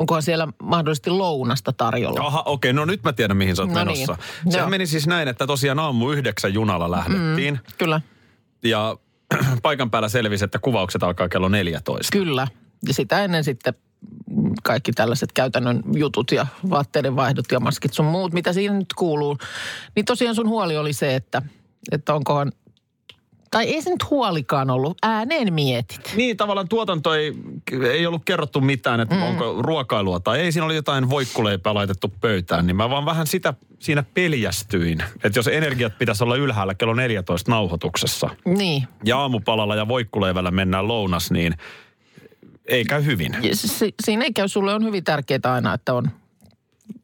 onkohan 0.00 0.22
siellä 0.22 0.48
mahdollisesti 0.62 1.10
lounasta 1.10 1.72
tarjolla. 1.72 2.26
Aha, 2.26 2.42
okei, 2.46 2.70
okay, 2.70 2.72
no 2.72 2.84
nyt 2.84 3.02
mä 3.02 3.12
tiedän 3.12 3.36
mihin 3.36 3.56
sä 3.56 3.62
oot 3.62 3.70
No 3.70 3.74
menossa. 3.74 4.16
niin, 4.44 4.52
Sehän 4.52 4.64
joo. 4.64 4.70
meni 4.70 4.86
siis 4.86 5.06
näin, 5.06 5.28
että 5.28 5.46
tosiaan 5.46 5.78
aamu 5.78 6.10
yhdeksän 6.10 6.54
junalla 6.54 6.90
lähdettiin. 6.90 7.54
Mm. 7.54 7.60
Kyllä, 7.78 8.00
Ja 8.62 8.96
paikan 9.62 9.90
päällä 9.90 10.08
selvisi, 10.08 10.44
että 10.44 10.58
kuvaukset 10.58 11.02
alkaa 11.02 11.28
kello 11.28 11.48
14. 11.48 12.12
kyllä. 12.12 12.48
Ja 12.88 12.94
sitä 12.94 13.24
ennen 13.24 13.44
sitten 13.44 13.74
kaikki 14.62 14.92
tällaiset 14.92 15.32
käytännön 15.32 15.82
jutut 15.94 16.32
ja 16.32 16.46
vaatteiden 16.70 17.16
vaihdot 17.16 17.44
ja 17.52 17.60
maskit 17.60 17.92
sun 17.92 18.06
muut, 18.06 18.32
mitä 18.32 18.52
siinä 18.52 18.74
nyt 18.74 18.92
kuuluu. 18.96 19.38
Niin 19.96 20.04
tosiaan 20.04 20.34
sun 20.34 20.48
huoli 20.48 20.76
oli 20.76 20.92
se, 20.92 21.14
että, 21.14 21.42
että 21.92 22.14
onkohan, 22.14 22.52
tai 23.50 23.64
ei 23.64 23.82
se 23.82 23.90
nyt 23.90 24.10
huolikaan 24.10 24.70
ollut, 24.70 24.98
ääneen 25.02 25.54
mietit. 25.54 26.12
Niin, 26.16 26.36
tavallaan 26.36 26.68
tuotanto 26.68 27.14
ei, 27.14 27.32
ei 27.90 28.06
ollut 28.06 28.22
kerrottu 28.24 28.60
mitään, 28.60 29.00
että 29.00 29.14
mm. 29.14 29.22
onko 29.22 29.62
ruokailua 29.62 30.20
tai 30.20 30.40
ei. 30.40 30.52
Siinä 30.52 30.66
oli 30.66 30.74
jotain 30.74 31.10
voikkuleipää 31.10 31.74
laitettu 31.74 32.12
pöytään, 32.20 32.66
niin 32.66 32.76
mä 32.76 32.90
vaan 32.90 33.04
vähän 33.04 33.26
sitä 33.26 33.54
siinä 33.78 34.04
peljästyin. 34.14 35.02
Että 35.24 35.38
jos 35.38 35.48
energiat 35.48 35.98
pitäisi 35.98 36.24
olla 36.24 36.36
ylhäällä 36.36 36.74
kello 36.74 36.94
14 36.94 37.50
nauhoituksessa 37.50 38.30
Niin, 38.44 38.88
ja 39.04 39.18
aamupalalla 39.18 39.76
ja 39.76 39.88
voikkuleivällä 39.88 40.50
mennään 40.50 40.88
lounas, 40.88 41.30
niin 41.30 41.54
ei 42.68 42.84
käy 42.84 43.04
hyvin. 43.04 43.36
Si- 43.52 43.68
si- 43.68 43.94
siinä 44.04 44.24
ei 44.24 44.32
käy, 44.32 44.48
sulle 44.48 44.74
on 44.74 44.84
hyvin 44.84 45.04
tärkeää 45.04 45.54
aina, 45.54 45.74
että 45.74 45.94
on, 45.94 46.10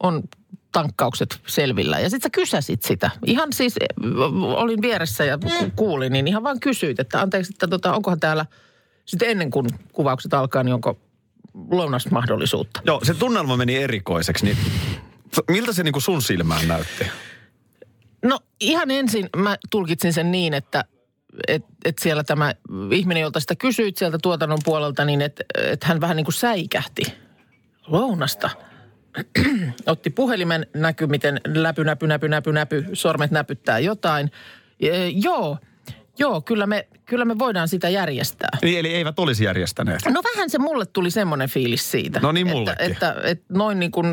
on 0.02 0.22
tankkaukset 0.72 1.40
selvillä. 1.46 1.98
Ja 1.98 2.10
sitten 2.10 2.28
sä 2.28 2.30
kysäsit 2.30 2.82
sitä. 2.82 3.10
Ihan 3.26 3.52
siis, 3.52 3.74
olin 4.56 4.82
vieressä 4.82 5.24
ja 5.24 5.38
ku- 5.38 5.70
kuulin, 5.76 6.12
niin 6.12 6.28
ihan 6.28 6.42
vaan 6.42 6.60
kysyit, 6.60 7.00
että 7.00 7.20
anteeksi, 7.20 7.52
että 7.54 7.68
tota, 7.68 7.92
onkohan 7.92 8.20
täällä 8.20 8.46
sitten 9.04 9.30
ennen 9.30 9.50
kuin 9.50 9.66
kuvaukset 9.92 10.34
alkaa, 10.34 10.62
niin 10.62 10.74
onko 10.74 10.98
lounasmahdollisuutta? 11.70 12.80
Joo, 12.84 13.00
se 13.02 13.14
tunnelma 13.14 13.56
meni 13.56 13.76
erikoiseksi, 13.76 14.44
niin 14.44 14.56
miltä 15.50 15.72
se 15.72 15.82
niinku 15.82 16.00
sun 16.00 16.22
silmään 16.22 16.68
näytti? 16.68 17.06
No 18.24 18.40
ihan 18.60 18.90
ensin 18.90 19.28
mä 19.36 19.56
tulkitsin 19.70 20.12
sen 20.12 20.32
niin, 20.32 20.54
että 20.54 20.84
et, 21.48 21.64
et 21.84 21.98
siellä 21.98 22.24
tämä 22.24 22.52
ihminen, 22.92 23.20
jolta 23.20 23.40
sitä 23.40 23.54
kysyit 23.56 23.96
sieltä 23.96 24.18
tuotannon 24.22 24.58
puolelta, 24.64 25.04
niin 25.04 25.20
että 25.20 25.44
et 25.54 25.84
hän 25.84 26.00
vähän 26.00 26.16
niin 26.16 26.24
kuin 26.24 26.34
säikähti 26.34 27.02
lounasta. 27.86 28.50
Otti 29.86 30.10
puhelimen, 30.10 30.66
näky 30.74 31.06
miten 31.06 31.40
läpy, 31.46 31.84
näpy, 31.84 32.06
näpy, 32.06 32.28
näpy, 32.28 32.52
näpy, 32.52 32.84
sormet 32.92 33.30
näpyttää 33.30 33.78
jotain. 33.78 34.30
E, 34.80 35.08
joo, 35.08 35.58
joo, 36.18 36.40
kyllä 36.40 36.66
me, 36.66 36.88
kyllä 37.06 37.24
me 37.24 37.38
voidaan 37.38 37.68
sitä 37.68 37.88
järjestää. 37.88 38.58
Niin, 38.62 38.78
eli 38.78 38.94
eivät 38.94 39.18
olisi 39.18 39.44
järjestäneet. 39.44 40.00
No 40.08 40.22
vähän 40.34 40.50
se 40.50 40.58
mulle 40.58 40.86
tuli 40.86 41.10
semmoinen 41.10 41.48
fiilis 41.48 41.90
siitä. 41.90 42.20
No 42.20 42.32
niin, 42.32 42.46
että, 42.46 42.58
mullekin. 42.58 42.90
että, 42.90 43.16
että 43.24 43.44
noin 43.48 43.80
niin 43.80 43.90
kuin 43.90 44.06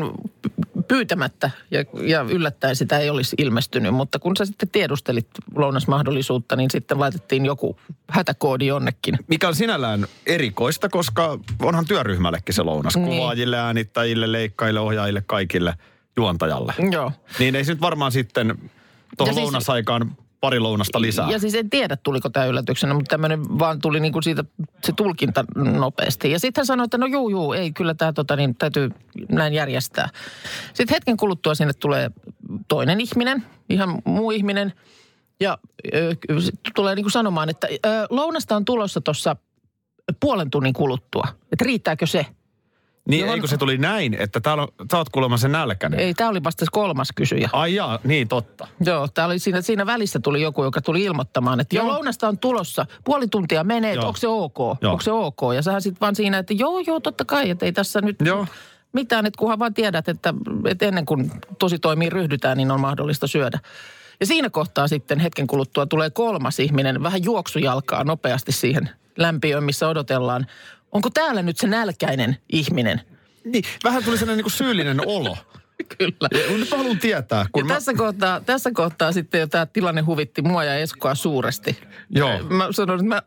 pyytämättä 0.88 1.50
ja, 1.70 1.84
ja 2.02 2.20
yllättäen 2.20 2.76
sitä 2.76 2.98
ei 2.98 3.10
olisi 3.10 3.36
ilmestynyt. 3.38 3.94
Mutta 3.94 4.18
kun 4.18 4.36
sä 4.36 4.44
sitten 4.44 4.68
tiedustelit 4.68 5.28
lounasmahdollisuutta, 5.54 6.56
niin 6.56 6.70
sitten 6.70 7.00
laitettiin 7.00 7.46
joku 7.46 7.80
hätäkoodi 8.10 8.66
jonnekin. 8.66 9.18
Mikä 9.28 9.48
on 9.48 9.54
sinällään 9.54 10.06
erikoista, 10.26 10.88
koska 10.88 11.38
onhan 11.62 11.86
työryhmällekin 11.86 12.54
se 12.54 12.62
lounas. 12.62 12.96
Niin. 12.96 13.06
Kuvaajille, 13.06 13.58
äänittäjille, 13.58 14.32
leikkaille, 14.32 14.80
ohjaajille, 14.80 15.22
kaikille, 15.26 15.74
juontajalle. 16.16 16.74
Joo. 16.90 17.12
Niin 17.38 17.56
ei 17.56 17.64
se 17.64 17.72
nyt 17.72 17.80
varmaan 17.80 18.12
sitten 18.12 18.70
tuohon 19.18 19.34
siis- 19.34 19.44
lounasaikaan 19.44 20.16
pari 20.46 20.60
lounasta 20.60 21.00
lisää. 21.00 21.30
Ja 21.30 21.38
siis 21.38 21.54
en 21.54 21.70
tiedä, 21.70 21.96
tuliko 21.96 22.30
tämä 22.30 22.46
yllätyksenä, 22.46 22.94
mutta 22.94 23.08
tämmöinen 23.08 23.58
vaan 23.58 23.80
tuli 23.80 24.00
niin 24.00 24.12
kuin 24.12 24.22
siitä 24.22 24.44
se 24.84 24.92
tulkinta 24.92 25.44
nopeasti. 25.56 26.30
Ja 26.30 26.38
sitten 26.38 26.60
hän 26.60 26.66
sanoi, 26.66 26.84
että 26.84 26.98
no 26.98 27.06
juu, 27.06 27.28
juu, 27.28 27.52
ei, 27.52 27.72
kyllä 27.72 27.94
tämä 27.94 28.12
tota, 28.12 28.36
niin, 28.36 28.56
täytyy 28.56 28.90
näin 29.28 29.52
järjestää. 29.52 30.08
Sitten 30.74 30.94
hetken 30.94 31.16
kuluttua 31.16 31.54
sinne 31.54 31.72
tulee 31.72 32.10
toinen 32.68 33.00
ihminen, 33.00 33.44
ihan 33.70 34.02
muu 34.04 34.30
ihminen. 34.30 34.72
Ja 35.40 35.58
ö, 35.94 36.14
tulee 36.74 36.94
niin 36.94 37.04
kuin 37.04 37.12
sanomaan, 37.12 37.48
että 37.48 37.66
ö, 37.86 38.06
lounasta 38.10 38.56
on 38.56 38.64
tulossa 38.64 39.00
tuossa 39.00 39.36
puolen 40.20 40.50
tunnin 40.50 40.72
kuluttua. 40.72 41.28
Että 41.52 41.64
riittääkö 41.64 42.06
se? 42.06 42.26
Niin 43.06 43.20
johon- 43.26 43.34
eikö 43.34 43.46
se 43.46 43.56
tuli 43.56 43.78
näin, 43.78 44.14
että 44.14 44.40
täällä 44.40 44.62
on, 44.62 44.68
sä 44.90 44.98
oot 44.98 45.08
kuulemma 45.08 45.36
se 45.36 45.48
nälkäinen? 45.48 46.00
Ei, 46.00 46.14
tämä 46.14 46.30
oli 46.30 46.44
vasta 46.44 46.64
kolmas 46.72 47.08
kysyjä. 47.14 47.50
Ai 47.52 47.74
jaa, 47.74 47.98
niin 48.04 48.28
totta. 48.28 48.68
Joo, 48.84 49.08
tää 49.08 49.26
oli 49.26 49.38
siinä, 49.38 49.60
siinä 49.60 49.86
välissä 49.86 50.18
tuli 50.20 50.42
joku, 50.42 50.64
joka 50.64 50.80
tuli 50.80 51.02
ilmoittamaan, 51.02 51.60
että 51.60 51.76
joo, 51.76 51.86
Joo. 51.86 51.94
lounasta 51.94 52.28
on 52.28 52.38
tulossa. 52.38 52.86
Puoli 53.04 53.28
tuntia 53.28 53.64
menee, 53.64 53.92
että 53.92 54.06
onko 54.06 54.16
se 54.16 54.28
ok? 54.28 54.58
Joo. 54.58 54.92
Onko 54.92 55.00
se 55.02 55.12
ok? 55.12 55.40
Ja 55.54 55.62
sähän 55.62 55.82
sitten 55.82 56.00
vaan 56.00 56.14
siinä, 56.16 56.38
että 56.38 56.54
joo, 56.54 56.80
joo, 56.86 57.00
totta 57.00 57.24
kai, 57.24 57.50
että 57.50 57.66
ei 57.66 57.72
tässä 57.72 58.00
nyt 58.00 58.16
Joo. 58.24 58.46
mitään, 58.92 59.26
että 59.26 59.38
kunhan 59.38 59.58
vaan 59.58 59.74
tiedät, 59.74 60.08
että, 60.08 60.34
että 60.68 60.86
ennen 60.86 61.06
kuin 61.06 61.30
tosi 61.58 61.78
toimii 61.78 62.10
ryhdytään, 62.10 62.56
niin 62.56 62.70
on 62.70 62.80
mahdollista 62.80 63.26
syödä. 63.26 63.58
Ja 64.20 64.26
siinä 64.26 64.50
kohtaa 64.50 64.88
sitten 64.88 65.18
hetken 65.20 65.46
kuluttua 65.46 65.86
tulee 65.86 66.10
kolmas 66.10 66.60
ihminen, 66.60 67.02
vähän 67.02 67.24
juoksujalkaa 67.24 68.04
nopeasti 68.04 68.52
siihen 68.52 68.90
lämpiöön, 69.18 69.64
missä 69.64 69.88
odotellaan. 69.88 70.46
Onko 70.92 71.10
täällä 71.10 71.42
nyt 71.42 71.56
se 71.56 71.66
nälkäinen 71.66 72.36
ihminen? 72.52 73.00
Niin, 73.44 73.64
vähän 73.84 74.04
tuli 74.04 74.18
sellainen 74.18 74.44
niin 74.44 74.52
syyllinen 74.52 75.00
olo. 75.06 75.36
Kyllä. 75.98 76.28
Ja 76.32 76.58
Nyt 76.58 76.70
mä 76.70 76.76
haluan 76.76 76.98
tietää, 76.98 77.46
kun 77.52 77.60
Ja 77.60 77.64
mä... 77.64 77.74
tässä, 77.74 77.94
kohtaa, 77.94 78.40
tässä 78.40 78.70
kohtaa 78.74 79.12
sitten 79.12 79.40
jo 79.40 79.46
tämä 79.46 79.66
tilanne 79.66 80.00
huvitti 80.00 80.42
mua 80.42 80.64
ja 80.64 80.74
Eskoa 80.74 81.14
suuresti. 81.14 81.78
Joo. 82.10 82.42
Mä 82.42 82.68
sanoin, 82.70 83.00
että 83.00 83.08
mä 83.08 83.22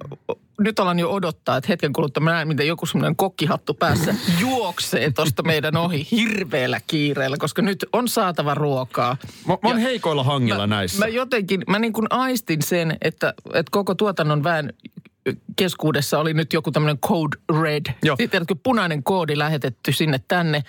nyt 0.60 0.80
alan 0.80 1.00
jo 1.00 1.12
odottaa, 1.12 1.58
että 1.58 1.68
hetken 1.68 1.94
kuluttua 1.94 2.24
mä 2.24 2.32
näen, 2.32 2.48
miten 2.48 2.68
joku 2.68 2.86
semmoinen 2.86 3.16
kokkihattu 3.16 3.74
päässä 3.74 4.16
juoksee 4.42 5.12
tuosta 5.12 5.44
meidän 5.44 5.78
ohi 5.78 6.08
hirveällä 6.12 6.82
kiireellä, 6.88 7.38
koska 7.40 7.62
nyt 7.62 7.86
on 7.94 8.08
saatava 8.08 8.56
ruokaa. 8.56 9.18
Mä, 9.48 9.54
mä 9.54 9.70
oon 9.70 9.80
Ja 9.80 9.84
heikoilla 9.84 10.24
hangilla 10.24 10.68
näissä. 10.68 11.00
Mä 11.00 11.08
jotenkin, 11.08 11.64
mä 11.68 11.80
niin 11.80 11.94
kuin 11.94 12.08
aistin 12.10 12.62
sen, 12.62 12.98
että, 13.02 13.34
että 13.54 13.70
koko 13.72 13.96
tuotannon 13.96 14.44
väen 14.44 14.74
keskuudessa 15.56 16.20
oli 16.20 16.34
nyt 16.34 16.54
joku 16.54 16.72
tämmöinen 16.72 16.98
code 16.98 17.38
red. 17.62 17.86
Joo. 18.04 18.18
Tiedätkö, 18.18 18.56
punainen 18.64 19.04
koodi 19.04 19.38
lähetetty 19.38 19.92
sinne 19.92 20.22
tänne. 20.28 20.64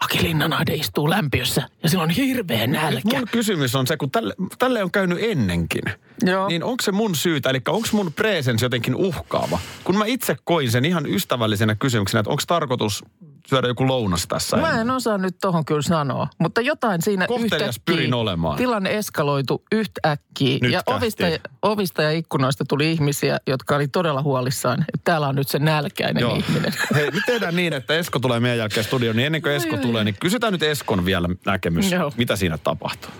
Aki 0.00 0.22
Linnanaide 0.22 0.74
istuu 0.74 1.10
lämpiössä 1.10 1.68
ja 1.82 1.88
sillä 1.88 2.02
on 2.02 2.10
hirveä 2.10 2.66
nälkä. 2.66 3.18
Mun 3.18 3.28
kysymys 3.32 3.74
on 3.74 3.86
se, 3.86 3.96
kun 3.96 4.10
tälle, 4.10 4.34
tälle 4.58 4.82
on 4.84 4.90
käynyt 4.90 5.18
ennenkin. 5.20 5.82
Joo. 6.22 6.48
Niin 6.48 6.64
onko 6.64 6.82
se 6.82 6.92
mun 6.92 7.14
syytä, 7.14 7.50
eli 7.50 7.60
onko 7.68 7.88
mun 7.92 8.12
presens 8.12 8.62
jotenkin 8.62 8.94
uhkaava? 8.94 9.58
Kun 9.84 9.98
mä 9.98 10.04
itse 10.06 10.36
koin 10.44 10.70
sen 10.70 10.84
ihan 10.84 11.06
ystävällisenä 11.06 11.74
kysymyksenä, 11.74 12.20
että 12.20 12.30
onko 12.30 12.42
tarkoitus 12.46 13.04
syödä 13.48 13.68
joku 13.68 13.88
lounas 13.88 14.26
tässä 14.26 14.56
Mä 14.56 14.80
en 14.80 14.90
osaa 14.90 15.18
nyt 15.18 15.36
tohon 15.40 15.64
kyllä 15.64 15.82
sanoa, 15.82 16.28
mutta 16.38 16.60
jotain 16.60 17.02
siinä 17.02 17.26
Kohtelias 17.26 17.80
pyrin 17.84 18.14
olemaan. 18.14 18.56
Tilanne 18.56 18.96
eskaloitu 18.98 19.62
yhtäkkiä. 19.72 20.58
Nyt 20.62 20.72
ja 20.72 20.82
ovista, 20.86 21.22
kähti. 21.22 21.40
ovista 21.62 22.02
ja 22.02 22.10
ikkunoista 22.10 22.64
tuli 22.68 22.92
ihmisiä, 22.92 23.38
jotka 23.46 23.76
oli 23.76 23.88
todella 23.88 24.22
huolissaan, 24.22 24.84
täällä 25.04 25.28
on 25.28 25.34
nyt 25.34 25.48
se 25.48 25.58
nälkäinen 25.58 26.20
Joo. 26.20 26.36
ihminen. 26.36 26.72
Hei, 26.94 27.10
nyt 27.10 27.22
tehdään 27.26 27.56
niin, 27.56 27.72
että 27.72 27.94
Esko 27.94 28.18
tulee 28.18 28.40
meidän 28.40 28.58
jälkeen 28.58 28.84
studioon, 28.84 29.16
niin 29.16 29.26
ennen 29.26 29.42
kuin 29.42 29.54
Esko 29.54 29.76
tulee, 29.76 30.04
niin 30.04 30.16
kysytään 30.20 30.52
nyt 30.52 30.62
Eskon 30.62 31.04
vielä 31.04 31.28
näkemys, 31.46 31.92
Joo. 31.92 32.12
mitä 32.16 32.36
siinä 32.36 32.58
tapahtuu. 32.58 33.10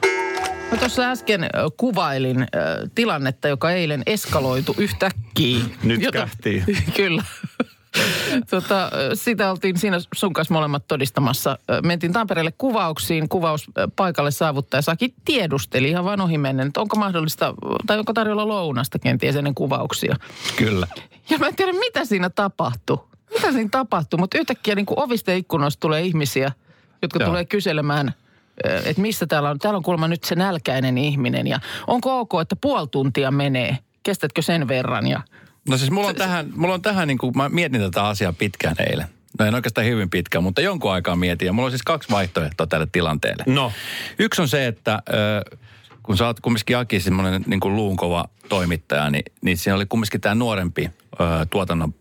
Mä 0.70 0.78
tuossa 0.78 1.10
äsken 1.10 1.46
kuvailin 1.76 2.42
ö, 2.42 2.46
tilannetta, 2.94 3.48
joka 3.48 3.70
eilen 3.70 4.02
eskaloitu 4.06 4.74
yhtäkkiä. 4.78 5.64
Nyt 5.82 6.00
kähtii. 6.12 6.64
Kyllä. 6.96 7.22
tota, 8.50 8.90
sitä 9.14 9.50
oltiin 9.50 9.78
siinä 9.78 9.98
sun 10.14 10.32
kanssa 10.32 10.54
molemmat 10.54 10.88
todistamassa. 10.88 11.58
Mentiin 11.82 12.12
Tampereelle 12.12 12.52
kuvauksiin. 12.58 13.28
Kuvaus 13.28 13.70
paikalle 13.96 14.30
saavuttaja 14.30 14.82
Saki 14.82 15.14
tiedusteli 15.24 15.88
ihan 15.88 16.04
vaan 16.04 16.20
ohi 16.20 16.38
mennen, 16.38 16.66
että 16.66 16.80
onko 16.80 16.96
mahdollista, 16.96 17.54
tai 17.86 17.98
onko 17.98 18.12
tarjolla 18.12 18.48
lounasta 18.48 18.98
kenties 18.98 19.36
ennen 19.36 19.54
kuvauksia. 19.54 20.16
Kyllä. 20.56 20.86
Ja 21.30 21.38
mä 21.38 21.48
en 21.48 21.56
tiedä, 21.56 21.72
mitä 21.72 22.04
siinä 22.04 22.30
tapahtui. 22.30 22.98
Mitä 23.34 23.52
siinä 23.52 23.68
tapahtui, 23.70 24.18
mutta 24.18 24.38
yhtäkkiä 24.38 24.74
niin 24.74 24.86
kuin 24.86 25.00
ovista 25.00 25.30
ja 25.30 25.36
ikkunoista 25.36 25.80
tulee 25.80 26.02
ihmisiä, 26.02 26.52
jotka 27.02 27.18
Joo. 27.18 27.28
tulee 27.28 27.44
kyselemään, 27.44 28.14
että 28.84 29.02
missä 29.02 29.26
täällä 29.26 29.50
on. 29.50 29.58
Täällä 29.58 29.76
on 29.76 29.82
kuulemma 29.82 30.08
nyt 30.08 30.24
se 30.24 30.34
nälkäinen 30.34 30.98
ihminen 30.98 31.46
ja 31.46 31.60
onko 31.86 32.20
ok, 32.20 32.30
että 32.42 32.56
puoli 32.56 32.88
tuntia 32.88 33.30
menee. 33.30 33.78
Kestätkö 34.02 34.42
sen 34.42 34.68
verran 34.68 35.06
ja 35.06 35.20
No 35.68 35.76
siis 35.76 35.90
mulla 35.90 36.08
on 36.08 36.14
tähän, 36.14 36.50
mulla 36.56 36.74
on 36.74 36.82
tähän 36.82 37.08
niin 37.08 37.18
kuin, 37.18 37.36
mä 37.36 37.48
mietin 37.48 37.80
tätä 37.80 38.04
asiaa 38.04 38.32
pitkään 38.32 38.76
eilen. 38.90 39.06
No 39.38 39.44
en 39.44 39.54
oikeastaan 39.54 39.86
hyvin 39.86 40.10
pitkään, 40.10 40.44
mutta 40.44 40.60
jonkun 40.60 40.92
aikaa 40.92 41.16
mietin. 41.16 41.46
Ja 41.46 41.52
mulla 41.52 41.66
on 41.66 41.72
siis 41.72 41.82
kaksi 41.82 42.10
vaihtoehtoa 42.10 42.66
tälle 42.66 42.86
tilanteelle. 42.92 43.44
No. 43.46 43.72
Yksi 44.18 44.42
on 44.42 44.48
se, 44.48 44.66
että 44.66 45.02
ö, 45.08 45.58
kun 46.02 46.16
sä 46.16 46.26
oot 46.26 46.40
kumminkin 46.40 46.78
Aki 46.78 47.00
semmoinen 47.00 47.42
niin 47.46 47.60
kuin 47.60 47.76
luunkova 47.76 48.24
toimittaja, 48.48 49.10
niin, 49.10 49.24
niin 49.42 49.56
siinä 49.56 49.76
oli 49.76 49.86
kumminkin 49.86 50.20
tämä 50.20 50.34
nuorempi 50.34 50.90
tuotannon 51.50 51.94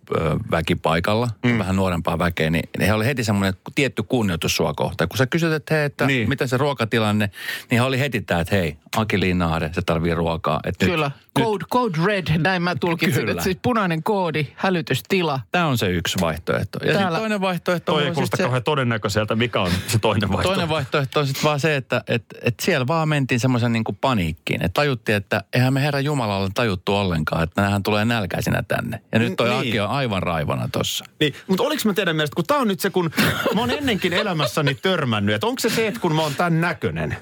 väki 0.52 0.76
paikalla, 0.76 1.30
mm. 1.46 1.60
vähän 1.60 1.76
nuorempaa 1.76 2.20
väkeä, 2.20 2.50
niin, 2.50 2.70
niin 2.80 2.88
he 2.88 2.94
oli 2.94 3.06
heti 3.06 3.24
semmoinen 3.24 3.54
tietty 3.76 4.04
kunnioitus 4.04 4.56
sua 4.56 4.74
kohtaan. 4.74 5.10
Kun 5.10 5.18
sä 5.18 5.26
kysyt, 5.28 5.52
että 5.54 5.74
hei, 5.76 5.86
että 5.86 6.06
Niin. 6.08 6.30
miten 6.30 6.48
se 6.48 6.58
ruokatilanne, 6.58 7.30
niin 7.72 7.80
he 7.80 7.86
oli 7.86 8.00
heti 8.00 8.22
tämä, 8.22 8.40
että 8.42 8.56
hei, 8.56 8.78
Aki 8.98 9.20
Linnaare, 9.20 9.70
se 9.74 9.82
tarvii 9.82 10.16
ruokaa. 10.16 10.60
Että 10.64 10.86
Kyllä. 10.86 11.12
Nyt, 11.40 11.46
Code, 11.46 11.66
code 11.72 11.98
red, 12.06 12.28
näin 12.38 12.62
mä 12.62 12.76
tulkitsin. 12.76 13.20
Kyllä. 13.20 13.32
Että 13.32 13.44
siis 13.44 13.58
punainen 13.62 14.04
koodi, 14.04 14.48
hälytystila. 14.56 15.40
Tämä 15.52 15.66
on 15.68 15.78
se 15.78 15.90
yksi 15.90 16.18
vaihtoehto. 16.22 16.80
Ja 16.80 16.94
Täällä- 16.94 17.02
sitten 17.10 17.22
toinen 17.22 17.42
vaihtoehto 17.42 17.92
Toi 17.92 18.02
on 18.02 18.08
ei 18.08 18.14
kuulosta 18.14 18.38
se, 18.38 18.44
kauhean 18.44 18.64
todennäköiseltä. 18.64 19.36
Mikä 19.36 19.62
on 19.62 19.72
se 19.88 20.00
toinen 20.00 20.30
vaihtoehto? 20.30 20.50
Toinen 20.54 20.70
vaihtoehto 20.70 21.20
on 21.20 21.28
sitten 21.28 21.44
vaan 21.44 21.60
se, 21.60 21.76
että 21.76 22.04
et, 22.08 22.24
et 22.42 22.60
siellä 22.62 22.88
vaan 22.88 23.10
mentiin 23.10 23.40
semmoisen 23.40 23.74
niin 23.74 23.84
kuin 23.84 23.98
paniikkiin. 24.02 24.66
Että 24.66 24.74
tajuttiin, 24.82 25.16
että 25.16 25.44
eihän 25.54 25.74
me 25.74 25.82
Herra 25.82 26.00
Jumalalle 26.00 26.50
tajuttu 26.54 26.96
ollenkaan, 26.96 27.44
että 27.44 27.62
näähän 27.62 27.84
tulee 27.84 28.06
nälkäisinä 28.06 28.64
tänne. 28.68 29.02
Ja 29.12 29.20
nyt 29.20 29.36
toi 29.38 29.50
Niin. 29.50 29.60
Aki 29.60 29.80
on 29.80 29.90
aivan 29.90 30.24
raivana 30.24 30.70
tossa. 30.72 31.06
Niin, 31.20 31.34
mutta 31.48 31.64
oliko 31.64 31.82
mä 31.86 31.94
teidän 31.94 32.16
mielestä, 32.16 32.36
kun 32.36 32.46
tää 32.46 32.58
on 32.58 32.68
nyt 32.68 32.80
se, 32.80 32.90
kun 32.90 33.12
mä 33.56 33.62
oon 33.62 33.72
ennenkin 33.72 34.14
elämässäni 34.14 34.76
törmännyt, 34.76 35.36
että 35.36 35.48
onko 35.48 35.60
se 35.60 35.70
se, 35.70 35.88
että 35.88 36.00
kun 36.00 36.16
mä 36.16 36.22
oon 36.22 36.36
tämän 36.36 36.62
näköinen, 36.62 37.18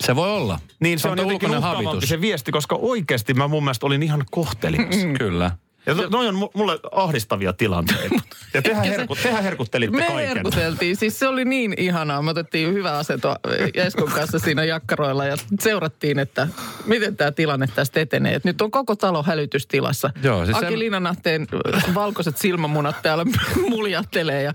Se 0.00 0.16
voi 0.16 0.30
olla. 0.30 0.58
niin 0.80 0.98
se 0.98 1.08
on 1.08 1.16
tuo 1.18 1.32
jotenkin 1.32 2.06
se 2.08 2.20
viesti, 2.20 2.52
koska 2.52 2.76
oikeasti 2.76 3.34
mä 3.34 3.48
mun 3.48 3.64
mielestä 3.64 3.86
olin 3.86 4.02
ihan 4.02 4.24
kohtelias. 4.30 4.96
Kyllä. 5.18 5.50
Ja 5.86 5.94
to, 5.94 6.08
noi 6.10 6.28
on 6.28 6.34
mu- 6.34 6.50
mulle 6.54 6.78
ahdistavia 6.92 7.52
tilanteita. 7.52 8.14
Ja 8.54 8.62
tehän, 8.62 8.84
herku, 8.84 9.16
tehän 9.22 9.42
herkuttelitte 9.42 9.96
Me 9.96 10.06
kaiken. 10.06 10.28
herkuteltiin. 10.28 10.96
Siis 10.96 11.18
se 11.18 11.28
oli 11.28 11.44
niin 11.44 11.74
ihanaa. 11.78 12.22
Me 12.22 12.30
otettiin 12.30 12.72
hyvä 12.74 12.98
asento 12.98 13.36
Eskon 13.74 14.10
kanssa 14.10 14.38
siinä 14.38 14.64
jakkaroilla 14.64 15.24
ja 15.24 15.36
seurattiin, 15.60 16.18
että 16.18 16.48
miten 16.86 17.16
tämä 17.16 17.30
tilanne 17.32 17.66
tästä 17.74 18.00
etenee. 18.00 18.34
Et 18.34 18.44
nyt 18.44 18.60
on 18.62 18.70
koko 18.70 18.96
talo 18.96 19.22
hälytystilassa. 19.22 20.10
Joo, 20.22 20.44
siis 20.44 20.56
Aki 20.56 20.66
sen- 20.66 21.94
valkoiset 21.94 22.38
silmämunat 22.38 23.02
täällä 23.02 23.24
muljattelee 23.70 24.42
ja 24.42 24.52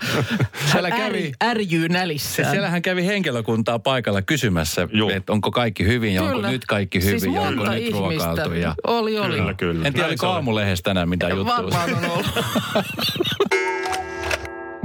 Siellä 0.72 0.90
kävi- 0.90 1.04
äri, 1.04 1.32
ärjyy 1.44 1.82
Se 1.88 1.94
nälissään. 1.94 2.52
siellähän 2.52 2.82
kävi 2.82 3.06
henkilökuntaa 3.06 3.80
paikalla 3.80 4.22
kysymässä, 4.22 4.88
että 5.16 5.34
onko 5.34 5.52
kaikki 5.52 5.86
hyvin 5.88 6.14
ja 6.14 6.22
onko 6.24 6.36
Kyllä. 6.36 6.52
nyt 6.52 6.66
kaikki 6.66 7.04
hyvin 7.04 7.20
siis 7.22 7.34
ja 7.36 7.42
onko 7.42 7.64
nyt 7.70 7.92
ruokailtu. 7.94 8.54
Ja... 8.54 8.76
Oli, 8.88 9.20
oli. 9.20 9.36
Kyllä, 9.38 9.54
kyllä. 9.54 9.88
En 9.88 9.94
tiedä, 9.94 9.98
Näin 9.98 10.10
oliko 10.10 10.28
aamulehdessä 10.28 10.84
tänään 10.84 11.10
mitä 11.24 11.36
juttua. 11.36 11.58
Varmaan 11.58 11.96
on 11.96 12.12
ollut. 12.12 12.26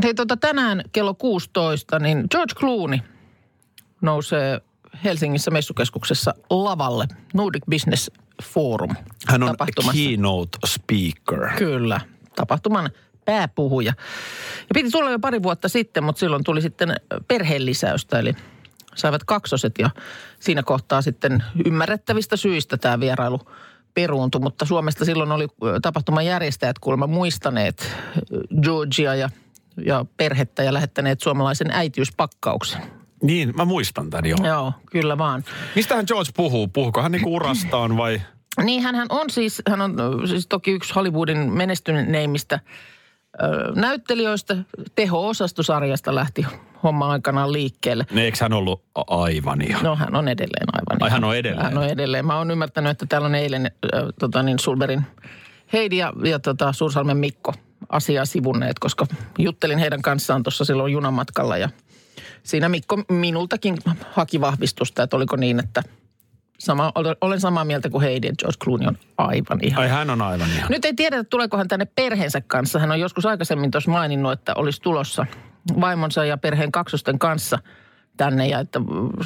Hei, 0.03 0.15
tota, 0.15 0.37
tänään 0.37 0.83
kello 0.93 1.15
16, 1.15 1.99
niin 1.99 2.25
George 2.31 2.55
Clooney 2.55 2.99
nousee 4.01 4.61
Helsingissä 5.05 5.51
messukeskuksessa 5.51 6.35
lavalle 6.51 7.07
Nordic 7.35 7.63
Business 7.71 8.11
Forum. 8.43 8.95
Hän 9.29 9.43
on 9.43 9.49
tapahtumassa. 9.49 9.93
keynote 9.93 10.59
speaker. 10.67 11.49
Kyllä, 11.57 12.01
tapahtuman 12.37 12.91
pääpuhuja. 13.25 13.93
Ja 14.61 14.75
piti 14.75 14.91
tulla 14.91 15.11
jo 15.11 15.19
pari 15.19 15.43
vuotta 15.43 15.69
sitten, 15.69 16.05
mutta 16.05 16.21
silloin 16.21 16.45
tuli 16.45 16.63
sitten 16.63 16.97
perheen 17.29 17.67
lisäystä, 17.67 18.19
eli 18.19 18.35
saivat 18.95 19.25
kaksoset 19.25 19.75
ja 19.79 19.91
siinä 20.41 20.63
kohtaa 20.63 21.03
sitten 21.03 21.45
ymmärrettävistä 21.67 22.37
syistä 22.37 22.77
tämä 22.77 23.01
vierailu 23.01 23.41
peruuntui, 24.01 24.41
mutta 24.41 24.65
Suomesta 24.65 25.05
silloin 25.05 25.33
oli 25.33 25.47
tapahtuman 25.83 26.27
järjestäjät 26.27 26.79
kuulemma 26.79 27.07
muistaneet 27.07 27.97
Georgia 28.63 29.15
ja, 29.15 29.29
ja 29.87 30.05
perhettä 30.17 30.63
ja 30.63 30.73
lähettäneet 30.73 31.21
suomalaisen 31.21 31.71
äitiyspakkauksen. 31.71 32.83
Niin, 33.23 33.57
mä 33.57 33.65
muistan 33.65 34.11
tämän 34.11 34.27
jo. 34.27 34.37
Joo, 34.43 34.73
kyllä 34.91 35.19
vaan. 35.19 35.45
Mistähän 35.75 36.05
George 36.09 36.31
puhuu? 36.37 36.69
Puhuuko 36.69 37.03
hän 37.03 37.13
niinku 37.13 37.35
urastaan 37.35 37.97
vai? 37.97 38.23
Niin 38.65 38.83
hän 38.83 39.07
on 39.09 39.31
siis, 39.31 39.63
hän 39.69 39.81
on 39.81 39.97
siis 40.29 40.47
toki 40.47 40.71
yksi 40.71 40.95
Hollywoodin 40.95 41.53
menestyneimmistä 41.53 42.61
näyttelijöistä. 43.75 44.57
Teho-osastosarjasta 44.95 46.15
lähti 46.15 46.47
homma 46.83 47.11
aikanaan 47.11 47.53
liikkeelle. 47.53 48.07
Ne, 48.13 48.23
eikö 48.23 48.39
hän 48.41 48.53
ollut 48.53 48.83
aivan 49.07 49.63
ihan? 49.63 49.85
No 49.85 49.97
hän 49.97 50.17
on 50.17 50.29
edelleen 50.29 50.67
aivan. 50.73 51.03
Ai, 51.03 51.11
hän 51.11 51.25
on 51.25 51.37
edelleen? 51.37 51.65
Hän 51.65 51.79
on 51.79 51.89
edelleen. 51.89 52.27
Mä 52.27 52.39
oon 52.39 52.51
ymmärtänyt, 52.51 52.91
että 52.91 53.07
täällä 53.07 53.27
on 53.27 53.35
eilen 53.35 53.67
äh, 53.67 54.03
tota, 54.21 54.43
niin 54.43 54.59
Sulberin 54.59 55.07
Heidi 55.73 55.97
ja, 55.97 56.13
ja 56.25 56.39
tota, 56.39 56.73
Suursalmen 56.73 57.17
Mikko 57.17 57.55
asiaa 57.89 58.25
sivunneet, 58.25 58.79
koska 58.79 59.07
juttelin 59.39 59.79
heidän 59.79 60.03
kanssaan 60.03 60.43
tuossa 60.43 60.65
silloin 60.65 60.93
junamatkalla 60.93 61.57
ja 61.57 61.69
siinä 62.43 62.69
Mikko 62.69 63.03
minultakin 63.09 63.77
haki 64.11 64.41
vahvistusta, 64.41 65.03
että 65.03 65.17
oliko 65.17 65.37
niin, 65.37 65.59
että 65.59 65.83
sama, 66.59 66.93
olen 67.21 67.41
samaa 67.41 67.65
mieltä 67.65 67.91
kuin 67.91 68.03
Heidi, 68.03 68.27
että 68.27 68.43
George 68.43 68.59
Clooney 68.65 68.89
on 68.89 68.99
aivan 69.19 69.59
ihan. 69.63 69.83
Ai 69.83 69.89
hän 69.89 70.11
on 70.11 70.23
aivan 70.23 70.49
ihan. 70.57 70.71
Nyt 70.71 70.85
ei 70.85 70.95
tiedetä, 70.95 71.25
tuleeko 71.25 71.57
hän 71.57 71.69
tänne 71.69 71.85
perheensä 71.85 72.41
kanssa. 72.41 72.79
Hän 72.79 72.91
on 72.91 73.01
joskus 73.01 73.27
aikaisemmin 73.27 73.71
tuossa 73.71 73.91
maininnut, 73.91 74.33
että 74.33 74.53
olisi 74.55 74.83
tulossa 74.83 75.27
vaimonsa 75.81 76.25
ja 76.25 76.39
perheen 76.39 76.73
kaksosten 76.73 77.19
kanssa 77.19 77.59
tänne 78.17 78.49
ja 78.49 78.59
että 78.59 78.81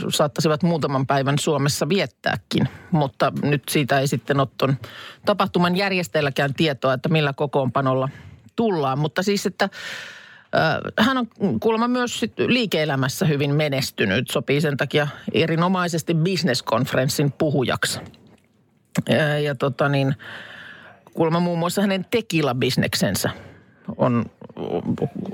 saattaisivat 0.09 0.62
muutaman 0.62 1.07
päivän 1.07 1.38
Suomessa 1.38 1.88
viettääkin. 1.88 2.68
Mutta 2.90 3.33
nyt 3.42 3.62
siitä 3.71 4.01
ei 4.01 4.07
sitten 4.07 4.40
ole 4.40 4.49
ton 4.59 4.77
tapahtuman 5.25 5.77
järjestäjälläkään 5.77 6.55
tietoa, 6.55 6.95
että 6.95 7.09
millä 7.09 7.33
kokoonpanolla 7.33 8.09
tullaan. 8.57 8.99
Mutta 8.99 9.23
siis, 9.23 9.47
että 9.47 9.68
hän 10.98 11.18
on 11.18 11.26
kuulemma 11.60 11.88
myös 11.88 12.20
sit 12.20 12.32
liike-elämässä 12.38 13.26
hyvin 13.26 13.54
menestynyt. 13.54 14.30
Sopii 14.30 14.60
sen 14.60 14.76
takia 14.76 15.08
erinomaisesti 15.32 16.14
business-konferenssin 16.14 17.32
puhujaksi. 17.32 18.00
Ja, 19.08 19.38
ja 19.38 19.54
tota 19.54 19.88
niin, 19.88 20.14
kuulemma 21.14 21.40
muun 21.40 21.58
muassa 21.58 21.80
hänen 21.80 22.06
tequila-bisneksensä 22.10 23.30
on, 23.96 24.24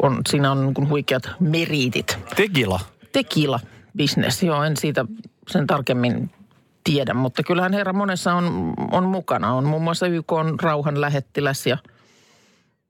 on, 0.02 0.20
siinä 0.28 0.52
on 0.52 0.72
niin 0.76 0.88
huikeat 0.88 1.30
meriitit. 1.40 2.18
Tegila. 2.36 2.80
Tequila-bisnes, 3.12 4.42
joo, 4.42 4.62
en 4.62 4.76
siitä 4.76 5.04
sen 5.48 5.66
tarkemmin 5.66 6.30
tiedä, 6.84 7.14
mutta 7.14 7.42
kyllähän 7.42 7.72
herra 7.72 7.92
monessa 7.92 8.34
on, 8.34 8.74
on 8.90 9.04
mukana. 9.04 9.54
On 9.54 9.64
muun 9.64 9.82
muassa 9.82 10.06
YK 10.06 10.32
on 10.32 10.60
rauhan 10.60 11.00
lähettiläs 11.00 11.66
ja, 11.66 11.78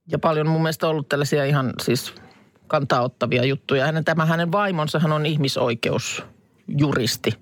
ja 0.09 0.18
paljon 0.18 0.49
mun 0.49 0.62
mielestä 0.62 0.88
ollut 0.88 1.09
tällaisia 1.09 1.44
ihan 1.44 1.73
siis 1.83 2.14
kantaa 2.66 3.03
ottavia 3.03 3.44
juttuja. 3.44 3.87
Hänen, 3.87 4.05
tämä 4.05 4.27
hänen 4.27 4.53
vaimonsa 4.53 4.99
hän 4.99 5.12
on 5.12 5.27
ihmisoikeusjuristi, 5.27 7.33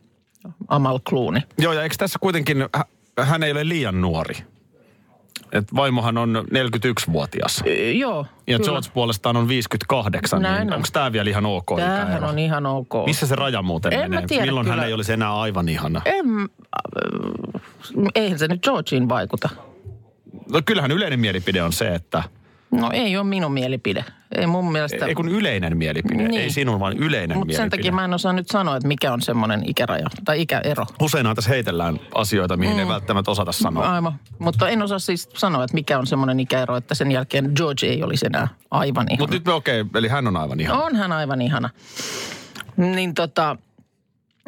Amal 0.69 0.99
Clooney. 1.09 1.43
Joo, 1.59 1.73
ja 1.73 1.83
eikö 1.83 1.95
tässä 1.99 2.19
kuitenkin, 2.19 2.65
hä- 2.77 2.85
hän 3.21 3.43
ei 3.43 3.53
ole 3.53 3.69
liian 3.69 4.01
nuori? 4.01 4.35
Et 5.53 5.75
vaimohan 5.75 6.19
on 6.19 6.45
41-vuotias. 6.51 7.63
Ö, 7.67 7.71
Joo. 7.93 8.27
Ja 8.47 8.59
kyllä. 8.59 8.71
George 8.71 8.89
puolestaan 8.95 9.37
on 9.37 9.49
58, 9.49 10.43
Näin 10.43 10.61
niin 10.61 10.69
on. 10.73 10.77
onko 10.77 10.89
tämä 10.93 11.13
vielä 11.13 11.31
ihan 11.31 11.47
ok 11.47 11.67
Tämähän 11.77 12.25
on 12.25 12.39
ihan 12.39 12.67
ok. 12.67 12.93
Missä 13.07 13.27
se 13.27 13.35
raja 13.37 13.63
muuten 13.63 13.93
En 13.93 14.11
menee? 14.11 14.27
tiedä 14.27 14.45
Milloin 14.45 14.67
hän 14.67 14.75
kyllä. 14.77 14.87
ei 14.87 14.93
olisi 14.93 15.13
enää 15.13 15.41
aivan 15.41 15.69
ihana? 15.69 16.03
En, 16.05 16.27
äh, 16.41 16.47
eihän 18.15 18.39
se 18.39 18.49
nyt 18.49 18.63
Georgiin 18.63 19.09
vaikuta. 19.09 19.49
No 20.53 20.61
kyllähän 20.67 20.91
yleinen 20.91 21.21
mielipide 21.21 21.63
on 21.63 21.73
se, 21.73 21.95
että... 21.95 22.23
No 22.81 22.91
ei 22.93 23.17
ole 23.17 23.27
minun 23.27 23.53
mielipide. 23.53 24.05
Ei 24.35 24.47
mun 24.47 24.73
mielestä. 24.73 25.07
Ei 25.07 25.15
kun 25.15 25.29
yleinen 25.29 25.77
mielipide. 25.77 26.29
Niin. 26.29 26.41
Ei 26.41 26.51
sinun, 26.51 26.81
vaan 26.81 26.97
yleinen 26.97 27.37
Mutta 27.37 27.47
mielipide. 27.47 27.63
sen 27.63 27.71
takia 27.71 27.93
mä 27.93 28.05
en 28.05 28.15
osaa 28.15 28.33
nyt 28.33 28.49
sanoa, 28.49 28.77
että 28.77 28.89
mikä 28.89 29.13
on 29.13 29.23
semmoinen 29.23 29.63
ikäraja 29.67 30.07
tai 30.25 30.41
ikäero. 30.41 30.87
Useinhan 31.03 31.37
tässä 31.37 31.51
heitellään 31.51 32.01
asioita, 32.15 32.57
mihin 32.57 32.75
mm. 32.75 32.81
ei 32.81 32.89
välttämättä 32.89 33.31
osata 33.31 33.53
sanoa. 33.53 33.95
Aivan. 33.95 34.13
Mutta 34.39 34.69
en 34.69 34.83
osaa 34.83 34.99
siis 34.99 35.29
sanoa, 35.35 35.65
että 35.65 35.75
mikä 35.75 35.99
on 35.99 36.07
semmoinen 36.07 36.41
ikäero, 36.41 36.77
että 36.77 36.95
sen 36.95 37.13
jälkeen 37.13 37.53
George 37.57 37.87
ei 37.87 38.03
olisi 38.03 38.27
enää 38.27 38.49
aivan 38.71 39.07
ihana. 39.11 39.23
Mutta 39.23 39.37
nyt 39.37 39.45
me 39.45 39.53
okei, 39.53 39.81
okay, 39.81 39.99
eli 39.99 40.09
hän 40.09 40.27
on 40.27 40.37
aivan 40.37 40.61
ihan. 40.61 40.83
On 40.83 40.97
hän 40.97 41.13
aivan 41.13 41.43
ihana. 41.43 41.71
Niin 42.77 43.15
tota, 43.15 43.57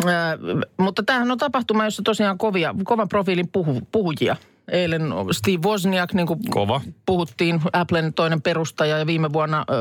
ää, 0.06 0.38
mutta 0.76 1.02
tämähän 1.02 1.30
on 1.30 1.38
tapahtuma, 1.38 1.84
jossa 1.84 2.02
tosiaan 2.02 2.38
kovia, 2.38 2.74
kovan 2.84 3.08
profiilin 3.08 3.48
puhu, 3.48 3.80
puhujia. 3.92 4.36
Eilen 4.68 5.12
Steve 5.32 5.68
Wozniak, 5.68 6.12
niin 6.12 6.26
kuin 6.26 6.40
Kova. 6.50 6.80
puhuttiin, 7.06 7.60
Applen 7.72 8.14
toinen 8.14 8.42
perustaja 8.42 8.98
ja 8.98 9.06
viime 9.06 9.32
vuonna 9.32 9.64
ö, 9.70 9.74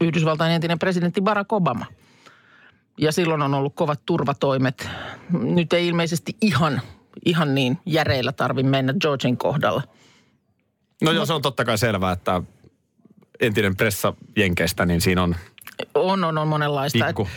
Yhdysvaltain 0.00 0.52
entinen 0.52 0.78
presidentti 0.78 1.20
Barack 1.20 1.52
Obama. 1.52 1.86
Ja 2.98 3.12
silloin 3.12 3.42
on 3.42 3.54
ollut 3.54 3.74
kovat 3.74 4.00
turvatoimet. 4.06 4.88
Nyt 5.32 5.72
ei 5.72 5.88
ilmeisesti 5.88 6.36
ihan, 6.40 6.80
ihan 7.24 7.54
niin 7.54 7.78
järeillä 7.86 8.32
tarvi 8.32 8.62
mennä 8.62 8.94
Georgin 9.00 9.36
kohdalla. 9.36 9.82
No 11.02 11.12
joo, 11.12 11.26
se 11.26 11.32
on 11.32 11.42
totta 11.42 11.64
kai 11.64 11.78
selvää, 11.78 12.12
että 12.12 12.42
entinen 13.40 13.76
pressa 13.76 14.14
Jenkeistä, 14.36 14.86
niin 14.86 15.00
siinä 15.00 15.22
on 15.22 15.36
On, 15.94 16.24
on, 16.24 16.38
on 16.38 16.48
monenlaista. 16.48 17.06
Pikku. 17.06 17.28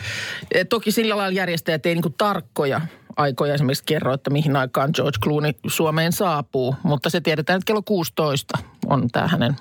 Et, 0.42 0.60
et, 0.60 0.68
toki 0.68 0.92
sillä 0.92 1.16
lailla 1.16 1.36
järjestäjät 1.36 1.86
ei 1.86 1.94
niinku 1.94 2.14
tarkkoja 2.18 2.80
aikoja 3.18 3.54
esimerkiksi 3.54 3.84
kerro, 3.86 4.14
että 4.14 4.30
mihin 4.30 4.56
aikaan 4.56 4.90
George 4.94 5.18
Clooney 5.24 5.52
Suomeen 5.66 6.12
saapuu. 6.12 6.76
Mutta 6.82 7.10
se 7.10 7.20
tiedetään, 7.20 7.56
että 7.56 7.64
kello 7.66 7.82
16 7.82 8.58
on 8.86 9.08
tämä 9.12 9.28
hänen 9.28 9.56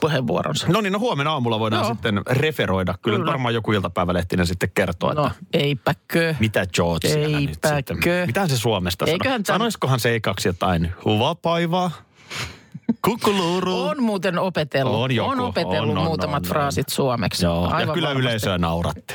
puheenvuoronsa. 0.00 0.66
No 0.68 0.80
niin, 0.80 0.92
no 0.92 0.98
huomenna 0.98 1.32
aamulla 1.32 1.58
voidaan 1.60 1.82
Joo. 1.84 1.92
sitten 1.94 2.20
referoida. 2.30 2.94
Kyllä, 3.02 3.18
Kyllä. 3.18 3.30
varmaan 3.30 3.54
joku 3.54 3.72
iltapäivälehtinen 3.72 4.46
sitten 4.46 4.70
kertoo, 4.74 5.12
No, 5.12 5.26
että 5.26 5.38
eipäkö. 5.52 6.34
mitä 6.40 6.66
George 6.66 7.08
siellä 7.08 7.40
nyt 7.40 7.50
Eipäkö. 7.66 7.94
sitten. 7.94 8.26
Mitä 8.26 8.48
se 8.48 8.56
Suomesta 8.58 9.04
Eiköhän 9.04 9.22
sanoo? 9.32 9.42
tämän- 9.44 9.58
Sanoisikohan 9.58 10.00
se 10.00 10.14
ekaksi 10.14 10.48
jotain 10.48 10.92
huvapaivaa? 11.04 11.90
Kukkuluru. 13.04 13.80
On 13.88 14.02
muuten 14.02 14.38
opetellut. 14.38 14.94
On 14.94 15.12
joku, 15.14 15.30
on 15.30 15.40
opetellut 15.40 15.90
on, 15.92 15.98
on, 15.98 16.04
muutamat 16.04 16.42
on, 16.42 16.46
on. 16.46 16.50
fraasit 16.50 16.88
suomeksi. 16.88 17.44
Joo, 17.44 17.68
ja 17.70 17.76
Aivan 17.76 17.94
kyllä 17.94 18.08
varmasti. 18.08 18.28
yleisöä 18.28 18.58
nauratte. 18.58 19.14